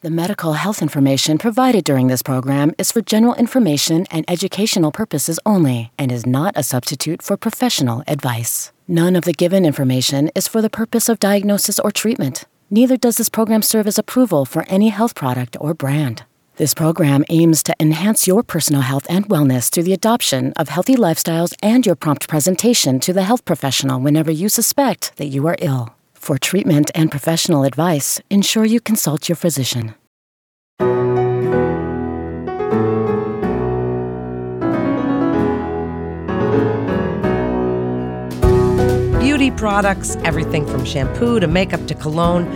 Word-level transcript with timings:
The 0.00 0.10
medical 0.10 0.52
health 0.52 0.80
information 0.80 1.38
provided 1.38 1.82
during 1.82 2.06
this 2.06 2.22
program 2.22 2.72
is 2.78 2.92
for 2.92 3.00
general 3.00 3.34
information 3.34 4.06
and 4.12 4.24
educational 4.28 4.92
purposes 4.92 5.40
only 5.44 5.90
and 5.98 6.12
is 6.12 6.24
not 6.24 6.52
a 6.56 6.62
substitute 6.62 7.20
for 7.20 7.36
professional 7.36 8.04
advice. 8.06 8.70
None 8.86 9.16
of 9.16 9.24
the 9.24 9.32
given 9.32 9.64
information 9.64 10.30
is 10.36 10.46
for 10.46 10.62
the 10.62 10.70
purpose 10.70 11.08
of 11.08 11.18
diagnosis 11.18 11.80
or 11.80 11.90
treatment. 11.90 12.44
Neither 12.70 12.96
does 12.96 13.16
this 13.16 13.28
program 13.28 13.60
serve 13.60 13.88
as 13.88 13.98
approval 13.98 14.44
for 14.44 14.64
any 14.68 14.90
health 14.90 15.16
product 15.16 15.56
or 15.60 15.74
brand. 15.74 16.22
This 16.58 16.74
program 16.74 17.24
aims 17.28 17.64
to 17.64 17.74
enhance 17.80 18.28
your 18.28 18.44
personal 18.44 18.82
health 18.82 19.06
and 19.10 19.28
wellness 19.28 19.68
through 19.68 19.82
the 19.82 19.94
adoption 19.94 20.52
of 20.54 20.68
healthy 20.68 20.94
lifestyles 20.94 21.54
and 21.60 21.84
your 21.84 21.96
prompt 21.96 22.28
presentation 22.28 23.00
to 23.00 23.12
the 23.12 23.24
health 23.24 23.44
professional 23.44 23.98
whenever 23.98 24.30
you 24.30 24.48
suspect 24.48 25.16
that 25.16 25.26
you 25.26 25.44
are 25.48 25.56
ill. 25.58 25.92
For 26.28 26.36
treatment 26.36 26.90
and 26.94 27.10
professional 27.10 27.64
advice, 27.64 28.20
ensure 28.28 28.66
you 28.66 28.82
consult 28.82 29.30
your 29.30 29.36
physician. 29.36 29.94
Beauty 39.18 39.50
products, 39.52 40.16
everything 40.16 40.66
from 40.66 40.84
shampoo 40.84 41.40
to 41.40 41.46
makeup 41.46 41.86
to 41.86 41.94
cologne, 41.94 42.46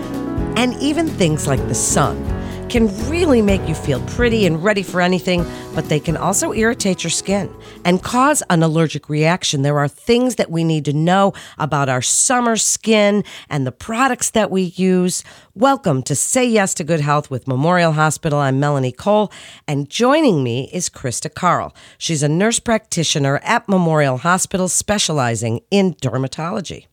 and 0.59 0.75
even 0.75 1.09
things 1.09 1.47
like 1.47 1.66
the 1.69 1.75
sun 1.75 2.31
can 2.73 2.89
really 3.11 3.43
make 3.43 3.69
you 3.69 3.75
feel 3.75 4.01
pretty 4.07 4.47
and 4.47 4.65
ready 4.65 4.83
for 4.83 5.03
anything, 5.03 5.45
but 5.75 5.91
they 5.91 6.01
can 6.01 6.17
also 6.17 6.55
irritate 6.55 7.05
your 7.05 7.11
skin 7.11 7.55
and 7.85 8.03
cause 8.03 8.43
an 8.48 8.62
allergic 8.62 9.11
reaction. 9.11 9.61
There 9.61 9.79
are 9.79 9.89
things 9.89 10.37
that 10.37 10.51
we 10.51 10.65
need 10.65 10.87
to 10.87 10.95
know 10.95 11.35
about 11.59 11.91
our 11.91 12.01
summer 12.01 12.57
skin 12.57 13.25
and 13.51 13.67
the 13.67 13.73
products 13.73 14.31
that 14.31 14.51
we 14.51 14.62
use. 14.62 15.23
Welcome 15.55 16.03
to 16.05 16.15
Say 16.15 16.47
Yes 16.47 16.73
to 16.73 16.83
Good 16.83 17.01
Health 17.01 17.31
with 17.31 17.47
Memorial 17.47 17.93
Hospital. 17.93 18.39
I'm 18.39 18.59
Melanie 18.59 18.91
Cole, 18.91 19.31
and 19.69 19.91
joining 19.91 20.43
me 20.43 20.70
is 20.73 20.89
Krista 20.89 21.33
Carl. 21.33 21.77
She's 21.98 22.23
a 22.23 22.29
nurse 22.29 22.59
practitioner 22.59 23.39
at 23.42 23.69
Memorial 23.69 24.17
Hospital 24.17 24.67
specializing 24.69 25.61
in 25.70 25.92
dermatology. 25.97 26.86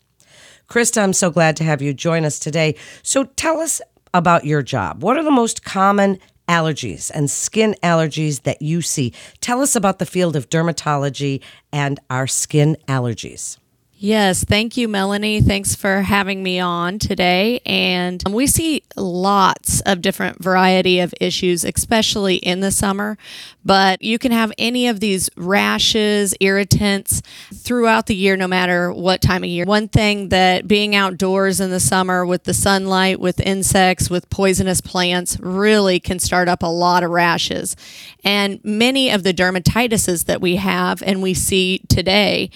Krista, 0.67 1.01
I'm 1.01 1.13
so 1.13 1.31
glad 1.31 1.55
to 1.55 1.63
have 1.63 1.81
you 1.81 1.93
join 1.93 2.25
us 2.25 2.37
today. 2.37 2.75
So 3.01 3.23
tell 3.23 3.61
us 3.61 3.81
about 4.13 4.45
your 4.45 4.63
job. 4.63 5.03
What 5.03 5.17
are 5.17 5.23
the 5.23 5.29
most 5.29 5.63
common 5.63 6.17
allergies 6.47 7.11
and 7.13 7.29
skin 7.29 7.75
allergies 7.83 8.41
that 8.43 8.61
you 8.61 8.81
see? 8.81 9.13
Tell 9.39 9.61
us 9.61 9.75
about 9.75 9.99
the 9.99 10.05
field 10.05 10.35
of 10.35 10.49
dermatology 10.49 11.41
and 11.71 11.99
our 12.09 12.25
skin 12.25 12.75
allergies. 12.87 13.58
Yes, 14.01 14.45
thank 14.45 14.77
you, 14.77 14.87
Melanie. 14.87 15.41
Thanks 15.41 15.75
for 15.75 16.03
having 16.03 16.41
me 16.41 16.57
on 16.57 16.99
today. 16.99 17.59
And 17.65 18.23
um, 18.25 18.31
we 18.31 18.47
see 18.47 18.81
lots 18.95 19.81
of 19.81 20.01
different 20.01 20.41
variety 20.41 21.01
of 21.01 21.13
issues, 21.19 21.65
especially 21.65 22.37
in 22.37 22.61
the 22.61 22.71
summer. 22.71 23.17
But 23.65 24.01
you 24.01 24.17
can 24.17 24.31
have 24.31 24.53
any 24.57 24.87
of 24.87 25.01
these 25.01 25.29
rashes, 25.35 26.33
irritants 26.39 27.21
throughout 27.53 28.05
the 28.05 28.15
year, 28.15 28.37
no 28.37 28.47
matter 28.47 28.89
what 28.89 29.21
time 29.21 29.43
of 29.43 29.49
year. 29.49 29.65
One 29.65 29.89
thing 29.89 30.29
that 30.29 30.65
being 30.65 30.95
outdoors 30.95 31.59
in 31.59 31.69
the 31.69 31.81
summer 31.81 32.25
with 32.25 32.45
the 32.45 32.53
sunlight, 32.53 33.19
with 33.19 33.41
insects, 33.41 34.09
with 34.09 34.29
poisonous 34.29 34.79
plants, 34.79 35.37
really 35.41 35.99
can 35.99 36.19
start 36.19 36.47
up 36.47 36.63
a 36.63 36.67
lot 36.67 37.03
of 37.03 37.11
rashes. 37.11 37.75
And 38.23 38.61
many 38.63 39.09
of 39.09 39.23
the 39.23 39.33
dermatitises 39.33 40.23
that 40.25 40.39
we 40.39 40.55
have 40.55 41.03
and 41.03 41.21
we 41.21 41.33
see 41.33 41.79
today 41.89 42.49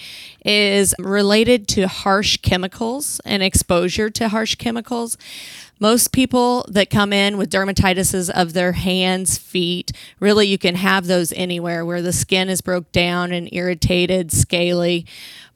is 0.44 0.94
related 0.98 1.66
to 1.68 1.88
harsh 1.88 2.36
chemicals 2.38 3.20
and 3.24 3.42
exposure 3.42 4.10
to 4.10 4.28
harsh 4.28 4.56
chemicals. 4.56 5.16
Most 5.80 6.12
people 6.12 6.64
that 6.68 6.90
come 6.90 7.12
in 7.12 7.36
with 7.36 7.50
dermatitises 7.50 8.30
of 8.30 8.52
their 8.52 8.72
hands, 8.72 9.36
feet, 9.38 9.90
really 10.20 10.46
you 10.46 10.58
can 10.58 10.76
have 10.76 11.06
those 11.06 11.32
anywhere 11.32 11.84
where 11.84 12.02
the 12.02 12.12
skin 12.12 12.48
is 12.48 12.60
broke 12.60 12.90
down 12.92 13.32
and 13.32 13.52
irritated, 13.52 14.30
scaly. 14.30 15.06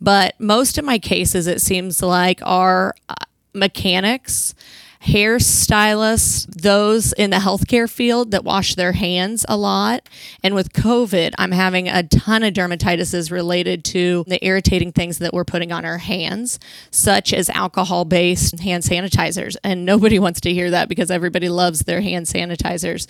But 0.00 0.38
most 0.40 0.78
of 0.78 0.84
my 0.84 0.98
cases, 0.98 1.46
it 1.46 1.60
seems 1.60 2.02
like, 2.02 2.40
are 2.42 2.94
uh, 3.08 3.14
mechanics 3.54 4.54
hairstylists, 5.00 6.46
those 6.46 7.12
in 7.12 7.30
the 7.30 7.36
healthcare 7.36 7.88
field 7.88 8.32
that 8.32 8.44
wash 8.44 8.74
their 8.74 8.92
hands 8.92 9.46
a 9.48 9.56
lot. 9.56 10.08
And 10.42 10.54
with 10.54 10.72
COVID, 10.72 11.32
I'm 11.38 11.52
having 11.52 11.88
a 11.88 12.02
ton 12.02 12.42
of 12.42 12.52
dermatitises 12.54 13.30
related 13.30 13.84
to 13.86 14.24
the 14.26 14.44
irritating 14.44 14.92
things 14.92 15.18
that 15.18 15.32
we're 15.32 15.44
putting 15.44 15.72
on 15.72 15.84
our 15.84 15.98
hands, 15.98 16.58
such 16.90 17.32
as 17.32 17.48
alcohol 17.50 18.04
based 18.04 18.58
hand 18.60 18.82
sanitizers. 18.82 19.56
And 19.62 19.84
nobody 19.84 20.18
wants 20.18 20.40
to 20.42 20.52
hear 20.52 20.70
that 20.70 20.88
because 20.88 21.10
everybody 21.10 21.48
loves 21.48 21.80
their 21.80 22.00
hand 22.00 22.26
sanitizers. 22.26 23.06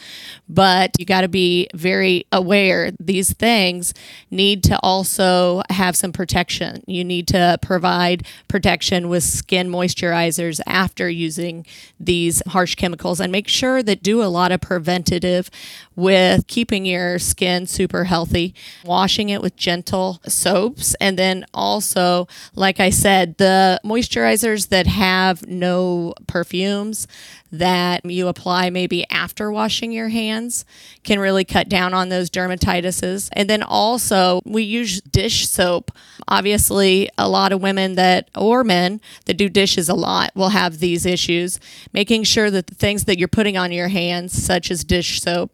But 0.48 0.92
you 0.98 1.06
got 1.06 1.22
to 1.22 1.28
be 1.28 1.68
very 1.74 2.26
aware 2.32 2.92
these 3.00 3.32
things 3.32 3.94
need 4.30 4.62
to 4.64 4.78
also 4.82 5.62
have 5.70 5.96
some 5.96 6.12
protection. 6.12 6.82
You 6.86 7.04
need 7.04 7.28
to 7.28 7.58
provide 7.62 8.26
protection 8.48 9.08
with 9.08 9.24
skin 9.24 9.68
moisturizers 9.68 10.60
after 10.66 11.08
using 11.08 11.64
these 11.98 12.42
harsh 12.48 12.74
chemicals 12.74 13.20
and 13.20 13.32
make 13.32 13.48
sure 13.48 13.82
that 13.82 14.02
do 14.02 14.22
a 14.22 14.26
lot 14.26 14.52
of 14.52 14.60
preventative 14.60 15.50
with 15.98 16.46
keeping 16.46 16.86
your 16.86 17.18
skin 17.18 17.66
super 17.66 18.04
healthy, 18.04 18.54
washing 18.84 19.30
it 19.30 19.42
with 19.42 19.56
gentle 19.56 20.20
soaps, 20.28 20.94
and 21.00 21.18
then 21.18 21.44
also, 21.52 22.28
like 22.54 22.78
I 22.78 22.90
said, 22.90 23.36
the 23.38 23.80
moisturizers 23.84 24.68
that 24.68 24.86
have 24.86 25.48
no 25.48 26.14
perfumes 26.28 27.08
that 27.50 28.04
you 28.04 28.28
apply 28.28 28.70
maybe 28.70 29.08
after 29.10 29.50
washing 29.50 29.90
your 29.90 30.08
hands 30.08 30.64
can 31.02 31.18
really 31.18 31.44
cut 31.44 31.68
down 31.68 31.94
on 31.94 32.10
those 32.10 32.30
dermatitises. 32.30 33.28
And 33.32 33.50
then 33.50 33.64
also, 33.64 34.40
we 34.44 34.62
use 34.62 35.00
dish 35.00 35.48
soap. 35.48 35.90
Obviously, 36.28 37.08
a 37.18 37.28
lot 37.28 37.50
of 37.50 37.60
women 37.60 37.96
that 37.96 38.28
or 38.36 38.62
men 38.62 39.00
that 39.24 39.34
do 39.34 39.48
dishes 39.48 39.88
a 39.88 39.94
lot 39.94 40.30
will 40.36 40.50
have 40.50 40.78
these 40.78 41.04
issues. 41.04 41.58
Making 41.92 42.22
sure 42.22 42.52
that 42.52 42.68
the 42.68 42.74
things 42.74 43.04
that 43.06 43.18
you're 43.18 43.26
putting 43.26 43.56
on 43.56 43.72
your 43.72 43.88
hands, 43.88 44.32
such 44.32 44.70
as 44.70 44.84
dish 44.84 45.20
soap, 45.20 45.50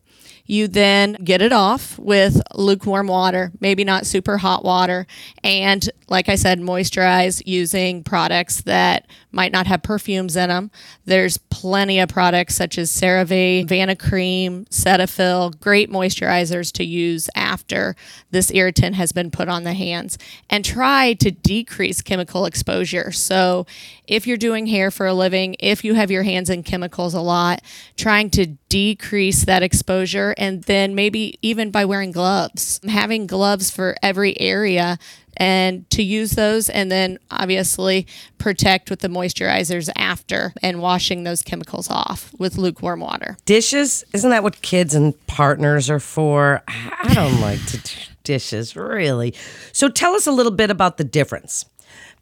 you 0.47 0.69
then 0.69 1.15
get 1.25 1.41
it 1.41 1.53
off 1.53 1.99
with 1.99 2.41
lukewarm 2.55 3.07
water, 3.07 3.51
maybe 3.61 3.85
not 3.85 4.07
super 4.07 4.39
hot 4.39 4.65
water. 4.65 5.07
And 5.43 5.89
like 6.09 6.29
I 6.29 6.35
said, 6.35 6.61
moisturize 6.61 7.43
using 7.47 8.05
products 8.05 8.61
that 8.63 9.07
might 9.33 9.53
not 9.53 9.67
have 9.67 9.83
perfumes 9.83 10.37
in 10.37 10.49
them. 10.49 10.71
There's 11.07 11.39
plenty 11.39 11.99
of 11.99 12.09
products 12.09 12.55
such 12.55 12.79
as 12.79 12.91
CeraVe, 12.91 13.67
Vanicream, 13.67 14.69
Cetaphil, 14.69 15.59
great 15.61 15.91
moisturizers 15.91 16.71
to 16.73 16.85
use 16.85 17.29
after 17.35 17.97
this 18.31 18.53
irritant 18.53 18.97
has 18.97 19.13
been 19.13 19.31
put 19.31 19.49
on 19.49 19.65
the 19.65 19.73
hands. 19.73 20.19
And 20.51 20.65
try 20.65 21.15
to 21.15 21.31
decrease 21.31 22.03
chemical 22.03 22.45
exposure. 22.45 23.11
So 23.13 23.67
if 24.07 24.27
you're 24.27 24.37
doing 24.37 24.67
hair 24.67 24.91
for 24.91 25.07
a 25.07 25.15
living, 25.15 25.57
if 25.59 25.85
you 25.85 25.95
have 25.95 26.11
your 26.11 26.23
hands 26.23 26.51
in 26.51 26.63
chemicals 26.63 27.15
a 27.15 27.21
lot, 27.21 27.63
trying 27.97 28.31
to 28.31 28.47
decrease 28.69 29.45
that 29.45 29.63
exposure 29.63 30.34
and 30.37 30.63
then 30.65 30.95
maybe 30.95 31.39
even 31.43 31.71
by 31.71 31.85
wearing 31.85 32.13
gloves, 32.13 32.81
having 32.89 33.27
gloves 33.27 33.71
for 33.71 33.97
every 34.03 34.39
area 34.41 34.99
and 35.37 35.89
to 35.91 36.03
use 36.03 36.33
those 36.33 36.69
and 36.69 36.91
then 36.93 37.19
obviously 37.31 38.07
protect 38.39 38.91
with 38.91 39.01
the 39.01 39.09
moisturizers 39.09 39.91
after 39.97 40.53
and 40.63 40.81
washing 40.81 41.25
those 41.25 41.43
chemicals 41.43 41.91
off 41.91 42.33
with 42.39 42.57
lukewarm 42.57 43.01
water. 43.01 43.37
Dishes, 43.45 44.05
isn't 44.13 44.31
that 44.31 44.43
what 44.43 44.63
kids 44.63 44.95
and 44.95 45.15
partners 45.27 45.91
are 45.91 46.01
for? 46.01 46.63
I 46.69 47.15
don't 47.15 47.41
like 47.41 47.65
to 47.67 47.79
do 47.79 47.95
dishes, 48.25 48.75
really. 48.75 49.35
So 49.73 49.89
tell 49.89 50.15
us 50.15 50.27
a 50.27 50.33
little 50.33 50.53
bit 50.53 50.71
about 50.71 50.97
the 50.97 51.05
difference 51.05 51.67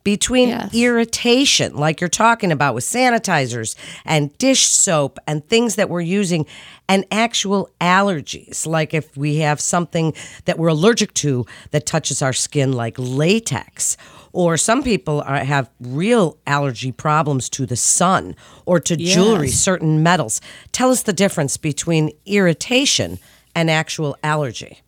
between 0.04 0.48
yes. 0.48 0.74
irritation, 0.74 1.76
like 1.76 2.00
you're 2.00 2.08
talking 2.08 2.52
about 2.52 2.74
with 2.74 2.84
sanitizers 2.84 3.76
and 4.04 4.36
dish 4.38 4.66
soap 4.66 5.18
and 5.26 5.46
things 5.48 5.76
that 5.76 5.88
we're 5.88 6.00
using, 6.00 6.46
and 6.88 7.04
actual 7.10 7.70
allergies, 7.80 8.66
like 8.66 8.92
if 8.92 9.16
we 9.16 9.36
have 9.38 9.60
something 9.60 10.12
that 10.44 10.58
we're 10.58 10.68
allergic 10.68 11.14
to 11.14 11.46
that 11.70 11.86
touches 11.86 12.20
our 12.22 12.32
skin, 12.32 12.72
like 12.72 12.96
latex. 12.98 13.96
Or 14.32 14.56
some 14.56 14.82
people 14.82 15.20
are, 15.22 15.44
have 15.44 15.70
real 15.80 16.38
allergy 16.46 16.90
problems 16.90 17.50
to 17.50 17.66
the 17.66 17.76
sun 17.76 18.34
or 18.64 18.80
to 18.80 18.98
yes. 18.98 19.14
jewelry, 19.14 19.48
certain 19.48 20.02
metals. 20.02 20.40
Tell 20.72 20.90
us 20.90 21.02
the 21.02 21.12
difference 21.12 21.56
between 21.56 22.10
irritation 22.24 23.18
and 23.54 23.70
actual 23.70 24.16
allergy. 24.22 24.80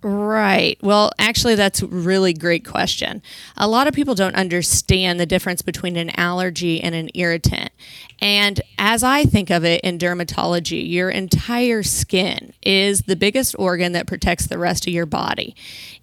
Right. 0.00 0.78
Well, 0.80 1.10
actually, 1.18 1.56
that's 1.56 1.82
a 1.82 1.86
really 1.88 2.32
great 2.32 2.64
question. 2.64 3.20
A 3.56 3.66
lot 3.66 3.88
of 3.88 3.94
people 3.94 4.14
don't 4.14 4.36
understand 4.36 5.18
the 5.18 5.26
difference 5.26 5.60
between 5.60 5.96
an 5.96 6.10
allergy 6.16 6.80
and 6.80 6.94
an 6.94 7.10
irritant. 7.14 7.72
And 8.20 8.60
as 8.78 9.02
I 9.02 9.24
think 9.24 9.50
of 9.50 9.64
it 9.64 9.80
in 9.80 9.98
dermatology, 9.98 10.88
your 10.88 11.10
entire 11.10 11.82
skin 11.82 12.52
is 12.62 13.02
the 13.02 13.16
biggest 13.16 13.56
organ 13.58 13.90
that 13.92 14.06
protects 14.06 14.46
the 14.46 14.58
rest 14.58 14.86
of 14.86 14.92
your 14.92 15.06
body. 15.06 15.56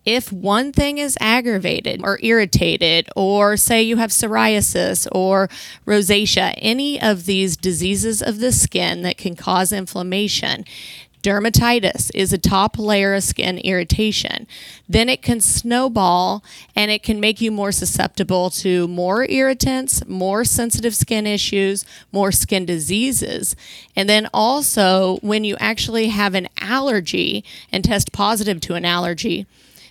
If 0.03 0.29
one 0.29 0.73
thing 0.73 0.97
is 0.97 1.17
aggravated 1.21 2.01
or 2.03 2.19
irritated, 2.21 3.07
or 3.15 3.55
say 3.55 3.81
you 3.81 3.95
have 3.95 4.09
psoriasis 4.11 5.07
or 5.13 5.49
rosacea, 5.85 6.53
any 6.57 7.01
of 7.01 7.25
these 7.25 7.55
diseases 7.55 8.21
of 8.21 8.39
the 8.39 8.51
skin 8.51 9.03
that 9.03 9.17
can 9.17 9.35
cause 9.37 9.71
inflammation, 9.71 10.65
Dermatitis 11.25 12.11
is 12.13 12.31
a 12.31 12.37
top 12.37 12.77
layer 12.77 13.15
of 13.15 13.23
skin 13.23 13.57
irritation. 13.57 14.45
Then 14.87 15.09
it 15.09 15.23
can 15.23 15.41
snowball 15.41 16.43
and 16.75 16.91
it 16.91 17.01
can 17.01 17.19
make 17.19 17.41
you 17.41 17.51
more 17.51 17.71
susceptible 17.71 18.51
to 18.51 18.87
more 18.87 19.27
irritants, 19.27 20.05
more 20.07 20.45
sensitive 20.45 20.93
skin 20.93 21.25
issues, 21.25 21.83
more 22.11 22.31
skin 22.31 22.67
diseases. 22.67 23.55
And 23.95 24.07
then 24.07 24.29
also, 24.35 25.17
when 25.23 25.43
you 25.43 25.57
actually 25.59 26.09
have 26.09 26.35
an 26.35 26.47
allergy 26.59 27.43
and 27.71 27.83
test 27.83 28.11
positive 28.11 28.61
to 28.61 28.75
an 28.75 28.85
allergy, 28.85 29.47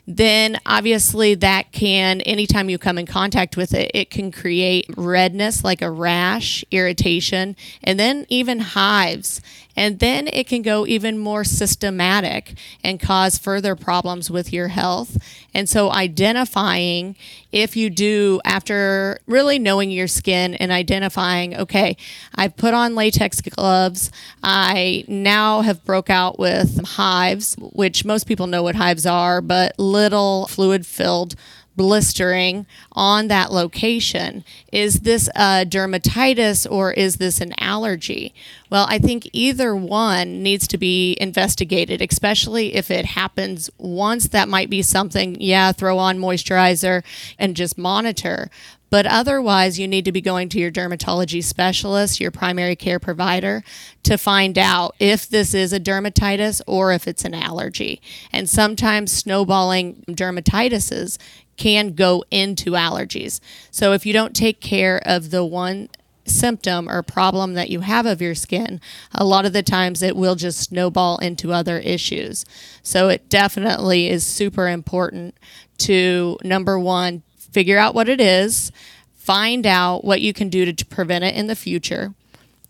then 0.06 0.58
obviously 0.66 1.34
that 1.34 1.72
can, 1.72 2.20
anytime 2.20 2.68
you 2.68 2.78
come 2.78 2.98
in 2.98 3.06
contact 3.06 3.56
with 3.56 3.72
it, 3.72 3.90
it 3.94 4.10
can 4.10 4.30
create 4.30 4.86
redness 4.96 5.64
like 5.64 5.80
a 5.82 5.90
rash, 5.90 6.64
irritation, 6.70 7.56
and 7.82 7.98
then 7.98 8.26
even 8.28 8.60
hives. 8.60 9.40
And 9.76 9.98
then 9.98 10.28
it 10.28 10.46
can 10.46 10.62
go 10.62 10.86
even 10.86 11.18
more 11.18 11.44
systematic 11.44 12.54
and 12.82 13.00
cause 13.00 13.38
further 13.38 13.74
problems 13.74 14.30
with 14.30 14.52
your 14.52 14.68
health. 14.68 15.18
And 15.52 15.68
so, 15.68 15.90
identifying 15.90 17.16
if 17.52 17.76
you 17.76 17.88
do, 17.88 18.40
after 18.44 19.18
really 19.26 19.58
knowing 19.58 19.90
your 19.90 20.08
skin 20.08 20.54
and 20.54 20.72
identifying, 20.72 21.56
okay, 21.56 21.96
I've 22.34 22.56
put 22.56 22.74
on 22.74 22.94
latex 22.94 23.40
gloves, 23.40 24.10
I 24.42 25.04
now 25.06 25.60
have 25.60 25.84
broke 25.84 26.10
out 26.10 26.38
with 26.38 26.84
hives, 26.84 27.56
which 27.58 28.04
most 28.04 28.26
people 28.26 28.48
know 28.48 28.62
what 28.62 28.74
hives 28.74 29.06
are, 29.06 29.40
but 29.40 29.78
little 29.78 30.46
fluid 30.48 30.84
filled 30.84 31.36
blistering 31.76 32.66
on 32.92 33.28
that 33.28 33.52
location. 33.52 34.44
Is 34.72 35.00
this 35.00 35.28
a 35.34 35.64
dermatitis 35.66 36.70
or 36.70 36.92
is 36.92 37.16
this 37.16 37.40
an 37.40 37.54
allergy? 37.58 38.34
Well, 38.70 38.86
I 38.88 38.98
think 38.98 39.28
either 39.32 39.74
one 39.74 40.42
needs 40.42 40.66
to 40.68 40.78
be 40.78 41.16
investigated, 41.20 42.00
especially 42.00 42.74
if 42.74 42.90
it 42.90 43.04
happens 43.04 43.70
once. 43.78 44.28
That 44.28 44.48
might 44.48 44.70
be 44.70 44.82
something, 44.82 45.36
yeah, 45.40 45.72
throw 45.72 45.98
on 45.98 46.18
moisturizer 46.18 47.04
and 47.38 47.56
just 47.56 47.78
monitor. 47.78 48.50
But 48.94 49.06
otherwise, 49.06 49.76
you 49.76 49.88
need 49.88 50.04
to 50.04 50.12
be 50.12 50.20
going 50.20 50.48
to 50.50 50.60
your 50.60 50.70
dermatology 50.70 51.42
specialist, 51.42 52.20
your 52.20 52.30
primary 52.30 52.76
care 52.76 53.00
provider, 53.00 53.64
to 54.04 54.16
find 54.16 54.56
out 54.56 54.94
if 55.00 55.28
this 55.28 55.52
is 55.52 55.72
a 55.72 55.80
dermatitis 55.80 56.62
or 56.64 56.92
if 56.92 57.08
it's 57.08 57.24
an 57.24 57.34
allergy. 57.34 58.00
And 58.32 58.48
sometimes 58.48 59.10
snowballing 59.10 60.04
dermatitises 60.08 61.18
can 61.56 61.94
go 61.94 62.24
into 62.30 62.72
allergies. 62.72 63.40
So 63.70 63.92
if 63.92 64.04
you 64.04 64.12
don't 64.12 64.34
take 64.34 64.60
care 64.60 65.00
of 65.04 65.30
the 65.30 65.44
one 65.44 65.88
symptom 66.26 66.88
or 66.88 67.02
problem 67.02 67.54
that 67.54 67.70
you 67.70 67.80
have 67.80 68.06
of 68.06 68.22
your 68.22 68.34
skin, 68.34 68.80
a 69.12 69.24
lot 69.24 69.44
of 69.44 69.52
the 69.52 69.62
times 69.62 70.02
it 70.02 70.16
will 70.16 70.34
just 70.34 70.60
snowball 70.60 71.18
into 71.18 71.52
other 71.52 71.78
issues. 71.78 72.44
So 72.82 73.08
it 73.08 73.28
definitely 73.28 74.08
is 74.08 74.24
super 74.24 74.68
important 74.68 75.36
to 75.78 76.38
number 76.42 76.78
one, 76.78 77.22
figure 77.36 77.78
out 77.78 77.94
what 77.94 78.08
it 78.08 78.20
is, 78.20 78.72
find 79.14 79.66
out 79.66 80.04
what 80.04 80.20
you 80.20 80.32
can 80.32 80.48
do 80.48 80.70
to 80.70 80.86
prevent 80.86 81.24
it 81.24 81.34
in 81.34 81.46
the 81.46 81.56
future, 81.56 82.14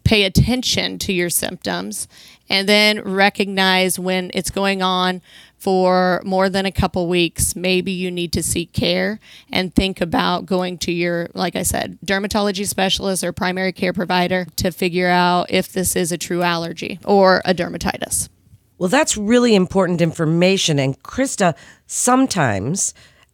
pay 0.04 0.24
attention 0.24 0.98
to 1.00 1.12
your 1.12 1.30
symptoms, 1.30 2.06
and 2.48 2.68
then 2.68 3.00
recognize 3.00 3.98
when 3.98 4.30
it's 4.34 4.50
going 4.50 4.82
on 4.82 5.22
for 5.56 6.20
more 6.26 6.50
than 6.50 6.66
a 6.66 6.72
couple 6.72 7.08
weeks, 7.08 7.56
maybe 7.56 7.90
you 7.90 8.10
need 8.10 8.32
to 8.34 8.42
seek 8.42 8.72
care 8.74 9.18
and 9.50 9.74
think 9.74 10.02
about 10.02 10.44
going 10.44 10.76
to 10.76 10.92
your, 10.92 11.30
like 11.32 11.56
I 11.56 11.62
said, 11.62 11.98
dermatology 12.04 12.66
specialist 12.66 13.24
or 13.24 13.32
primary 13.32 13.72
care 13.72 13.94
provider 13.94 14.46
to 14.56 14.70
figure 14.70 15.08
out 15.08 15.50
if 15.50 15.72
this 15.72 15.96
is 15.96 16.12
a 16.12 16.18
true 16.18 16.42
allergy 16.42 17.00
or 17.02 17.40
a 17.46 17.54
dermatitis. 17.54 18.28
Well, 18.76 18.90
that's 18.90 19.16
really 19.16 19.54
important 19.54 20.02
information. 20.02 20.78
And 20.78 21.02
Krista, 21.02 21.56
sometimes, 21.86 22.92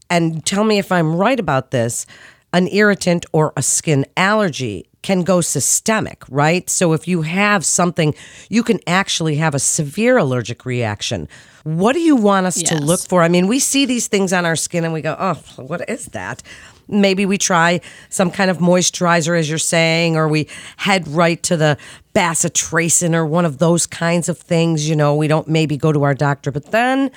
and 0.08 0.46
tell 0.46 0.62
me 0.62 0.78
if 0.78 0.92
I'm 0.92 1.16
right 1.16 1.40
about 1.40 1.72
this, 1.72 2.06
an 2.52 2.68
irritant 2.68 3.26
or 3.32 3.52
a 3.56 3.62
skin 3.62 4.06
allergy 4.16 4.86
can 5.02 5.22
go 5.22 5.40
systemic, 5.40 6.24
right? 6.28 6.68
So 6.68 6.92
if 6.92 7.08
you 7.08 7.22
have 7.22 7.64
something, 7.64 8.14
you 8.48 8.62
can 8.62 8.80
actually 8.86 9.36
have 9.36 9.54
a 9.54 9.58
severe 9.58 10.18
allergic 10.18 10.66
reaction. 10.66 11.28
What 11.64 11.92
do 11.92 12.00
you 12.00 12.16
want 12.16 12.46
us 12.46 12.60
yes. 12.60 12.70
to 12.70 12.84
look 12.84 13.00
for? 13.00 13.22
I 13.22 13.28
mean, 13.28 13.46
we 13.46 13.58
see 13.58 13.86
these 13.86 14.08
things 14.08 14.32
on 14.32 14.46
our 14.46 14.56
skin 14.56 14.84
and 14.84 14.92
we 14.92 15.02
go, 15.02 15.16
oh, 15.18 15.34
what 15.56 15.88
is 15.88 16.06
that? 16.06 16.42
Maybe 16.88 17.24
we 17.24 17.38
try 17.38 17.80
some 18.08 18.30
kind 18.30 18.50
of 18.50 18.58
moisturizer, 18.58 19.38
as 19.38 19.48
you're 19.48 19.58
saying, 19.58 20.16
or 20.16 20.26
we 20.26 20.48
head 20.76 21.06
right 21.06 21.40
to 21.44 21.56
the 21.56 21.78
bacitracin 22.14 23.14
or 23.14 23.24
one 23.24 23.44
of 23.44 23.58
those 23.58 23.86
kinds 23.86 24.28
of 24.28 24.38
things. 24.38 24.88
You 24.88 24.96
know, 24.96 25.14
we 25.14 25.28
don't 25.28 25.46
maybe 25.46 25.76
go 25.76 25.92
to 25.92 26.02
our 26.02 26.14
doctor, 26.14 26.50
but 26.50 26.72
then 26.72 27.12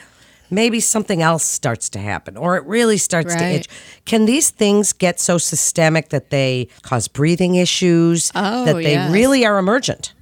maybe 0.53 0.79
something 0.79 1.21
else 1.21 1.44
starts 1.44 1.89
to 1.89 2.00
happen 2.00 2.38
or 2.38 2.57
it 2.57 2.65
really 2.65 2.97
starts 2.97 3.33
right. 3.33 3.39
to 3.39 3.45
itch. 3.45 3.69
Can 4.05 4.25
these 4.25 4.50
things 4.50 4.94
get 4.94 5.19
so 5.19 5.38
systemic 5.38 6.09
that 6.09 6.29
they 6.29 6.67
cause 6.81 7.07
breathing 7.07 7.55
issues, 7.55 8.31
oh, 8.35 8.65
that 8.65 8.75
they 8.75 8.94
yes. 8.94 9.11
really 9.11 9.45
are 9.45 9.57
emergent? 9.57 10.13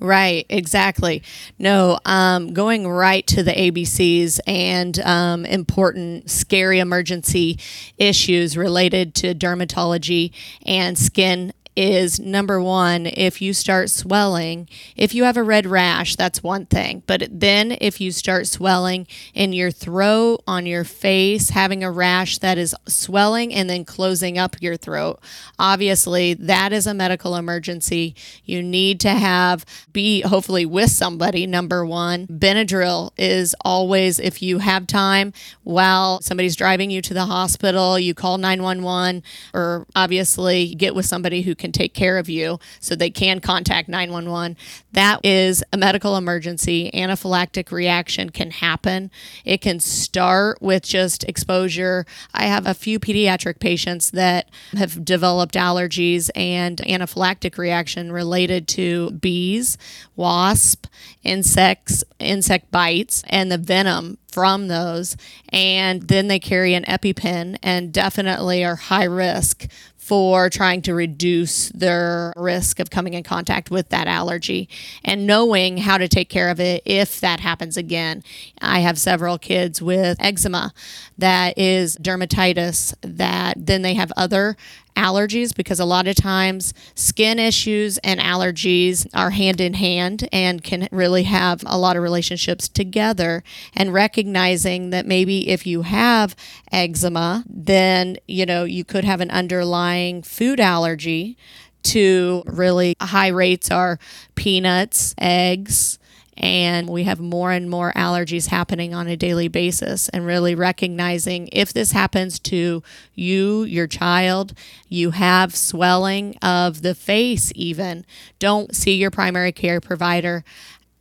Right, 0.00 0.46
exactly. 0.48 1.22
No, 1.58 1.98
um, 2.06 2.54
going 2.54 2.88
right 2.88 3.26
to 3.26 3.42
the 3.42 3.52
ABCs 3.52 4.40
and 4.46 4.98
um, 5.00 5.44
important, 5.44 6.30
scary 6.30 6.78
emergency 6.78 7.58
issues 7.98 8.56
related 8.56 9.14
to 9.16 9.34
dermatology 9.34 10.32
and 10.64 10.98
skin 10.98 11.52
is 11.76 12.18
number 12.18 12.60
one, 12.60 13.06
if 13.06 13.40
you 13.40 13.54
start 13.54 13.90
swelling, 13.90 14.68
if 14.96 15.14
you 15.14 15.24
have 15.24 15.36
a 15.36 15.42
red 15.42 15.66
rash, 15.66 16.16
that's 16.16 16.42
one 16.42 16.66
thing. 16.66 17.02
But 17.06 17.28
then 17.30 17.76
if 17.80 18.00
you 18.00 18.10
start 18.10 18.46
swelling 18.46 19.06
in 19.34 19.52
your 19.52 19.70
throat, 19.70 20.42
on 20.46 20.66
your 20.66 20.84
face, 20.84 21.50
having 21.50 21.84
a 21.84 21.90
rash 21.90 22.38
that 22.38 22.58
is 22.58 22.74
swelling 22.86 23.54
and 23.54 23.70
then 23.70 23.84
closing 23.84 24.36
up 24.36 24.60
your 24.60 24.76
throat, 24.76 25.20
obviously 25.58 26.34
that 26.34 26.72
is 26.72 26.86
a 26.86 26.94
medical 26.94 27.36
emergency. 27.36 28.14
You 28.44 28.62
need 28.62 28.98
to 29.00 29.10
have, 29.10 29.64
be 29.92 30.22
hopefully 30.22 30.66
with 30.66 30.90
somebody, 30.90 31.46
number 31.46 31.86
one. 31.86 32.26
Benadryl 32.26 33.12
is 33.16 33.54
always, 33.64 34.18
if 34.18 34.42
you 34.42 34.58
have 34.58 34.86
time 34.86 35.32
while 35.62 36.20
somebody's 36.20 36.56
driving 36.56 36.90
you 36.90 37.00
to 37.02 37.14
the 37.14 37.26
hospital, 37.26 37.98
you 37.98 38.14
call 38.14 38.38
911 38.38 39.22
or 39.54 39.86
obviously 39.94 40.74
get 40.74 40.94
with 40.94 41.06
somebody 41.06 41.42
who 41.42 41.54
can 41.60 41.70
take 41.70 41.94
care 41.94 42.18
of 42.18 42.28
you 42.28 42.58
so 42.80 42.96
they 42.96 43.10
can 43.10 43.40
contact 43.40 43.88
911. 43.88 44.56
That 44.92 45.24
is 45.24 45.62
a 45.72 45.76
medical 45.76 46.16
emergency. 46.16 46.90
Anaphylactic 46.92 47.70
reaction 47.70 48.30
can 48.30 48.50
happen. 48.50 49.10
It 49.44 49.60
can 49.60 49.78
start 49.78 50.60
with 50.60 50.82
just 50.82 51.22
exposure. 51.24 52.06
I 52.34 52.46
have 52.46 52.66
a 52.66 52.74
few 52.74 52.98
pediatric 52.98 53.60
patients 53.60 54.10
that 54.10 54.50
have 54.72 55.04
developed 55.04 55.54
allergies 55.54 56.30
and 56.34 56.78
anaphylactic 56.78 57.58
reaction 57.58 58.10
related 58.10 58.66
to 58.68 59.12
bees, 59.12 59.78
wasp, 60.16 60.86
insects, 61.22 62.02
insect 62.18 62.70
bites, 62.70 63.22
and 63.28 63.52
the 63.52 63.58
venom 63.58 64.18
from 64.30 64.68
those. 64.68 65.16
And 65.50 66.02
then 66.02 66.28
they 66.28 66.38
carry 66.38 66.74
an 66.74 66.84
EpiPen 66.84 67.58
and 67.62 67.92
definitely 67.92 68.64
are 68.64 68.76
high 68.76 69.04
risk 69.04 69.66
for 70.00 70.48
trying 70.48 70.80
to 70.80 70.94
reduce 70.94 71.68
their 71.68 72.32
risk 72.34 72.80
of 72.80 72.88
coming 72.88 73.12
in 73.12 73.22
contact 73.22 73.70
with 73.70 73.90
that 73.90 74.08
allergy 74.08 74.66
and 75.04 75.26
knowing 75.26 75.76
how 75.76 75.98
to 75.98 76.08
take 76.08 76.30
care 76.30 76.48
of 76.48 76.58
it 76.58 76.82
if 76.86 77.20
that 77.20 77.38
happens 77.38 77.76
again. 77.76 78.24
I 78.62 78.80
have 78.80 78.98
several 78.98 79.38
kids 79.38 79.82
with 79.82 80.16
eczema 80.18 80.72
that 81.18 81.58
is 81.58 81.96
dermatitis 81.98 82.94
that 83.02 83.54
then 83.58 83.82
they 83.82 83.92
have 83.94 84.10
other 84.16 84.56
allergies 85.00 85.54
because 85.54 85.80
a 85.80 85.84
lot 85.84 86.06
of 86.06 86.14
times 86.16 86.74
skin 86.94 87.38
issues 87.38 87.98
and 87.98 88.20
allergies 88.20 89.06
are 89.14 89.30
hand 89.30 89.60
in 89.60 89.74
hand 89.74 90.28
and 90.32 90.62
can 90.62 90.88
really 90.92 91.22
have 91.22 91.62
a 91.66 91.78
lot 91.78 91.96
of 91.96 92.02
relationships 92.02 92.68
together. 92.68 93.42
And 93.74 93.92
recognizing 93.94 94.90
that 94.90 95.06
maybe 95.06 95.48
if 95.48 95.66
you 95.66 95.82
have 95.82 96.36
eczema 96.72 97.44
then 97.48 98.16
you 98.28 98.46
know 98.46 98.64
you 98.64 98.84
could 98.84 99.04
have 99.04 99.20
an 99.20 99.30
underlying 99.30 100.22
food 100.22 100.60
allergy 100.60 101.36
to 101.82 102.42
really 102.46 102.94
high 103.00 103.28
rates 103.28 103.70
are 103.70 103.98
peanuts 104.34 105.14
eggs 105.18 105.98
and 106.40 106.88
we 106.88 107.04
have 107.04 107.20
more 107.20 107.52
and 107.52 107.68
more 107.68 107.92
allergies 107.92 108.48
happening 108.48 108.94
on 108.94 109.06
a 109.06 109.16
daily 109.16 109.46
basis. 109.46 110.08
And 110.08 110.26
really 110.26 110.54
recognizing 110.54 111.48
if 111.52 111.72
this 111.72 111.92
happens 111.92 112.38
to 112.40 112.82
you, 113.14 113.64
your 113.64 113.86
child, 113.86 114.54
you 114.88 115.10
have 115.10 115.54
swelling 115.54 116.36
of 116.38 116.80
the 116.80 116.94
face, 116.94 117.52
even, 117.54 118.06
don't 118.38 118.74
see 118.74 118.94
your 118.94 119.10
primary 119.10 119.52
care 119.52 119.80
provider 119.80 120.42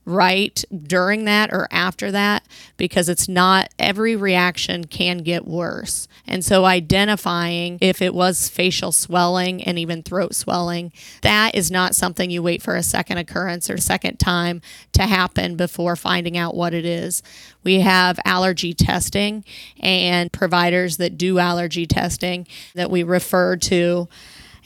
right 0.06 0.64
during 0.84 1.26
that 1.26 1.52
or 1.54 1.68
after 1.72 2.12
that 2.12 2.44
because 2.78 3.10
it's 3.10 3.28
not 3.28 3.70
every 3.78 4.16
reaction 4.16 4.86
can 4.86 5.20
get 5.20 5.46
worse. 5.46 6.08
And 6.26 6.44
so 6.44 6.66
identifying 6.66 7.78
if 7.82 8.02
it 8.02 8.14
was 8.14 8.50
facial 8.50 8.92
swelling 8.92 9.64
and 9.64 9.78
even 9.78 10.04
throat 10.04 10.36
swelling, 10.36 10.92
that 11.22 11.56
is 11.56 11.70
not 11.70 11.96
something 11.96 12.32
you 12.32 12.42
wait 12.42 12.62
for 12.62 12.76
a 12.76 12.84
second 12.84 13.18
occurrence 13.18 13.70
or 13.70 13.78
second 13.78 14.18
time 14.18 14.62
to 14.94 15.04
happen 15.04 15.56
before 15.56 15.96
finding 15.96 16.38
out 16.38 16.56
what 16.56 16.74
it 16.74 16.86
is. 16.86 17.22
We 17.64 17.82
have 17.82 18.20
allergy 18.26 18.74
testing 18.74 19.44
and 19.80 20.32
providers 20.32 20.98
that 20.98 21.18
do 21.18 21.40
allergy 21.40 21.86
testing 21.86 22.48
that 22.74 22.90
we 22.90 23.04
refer 23.04 23.58
to 23.58 24.08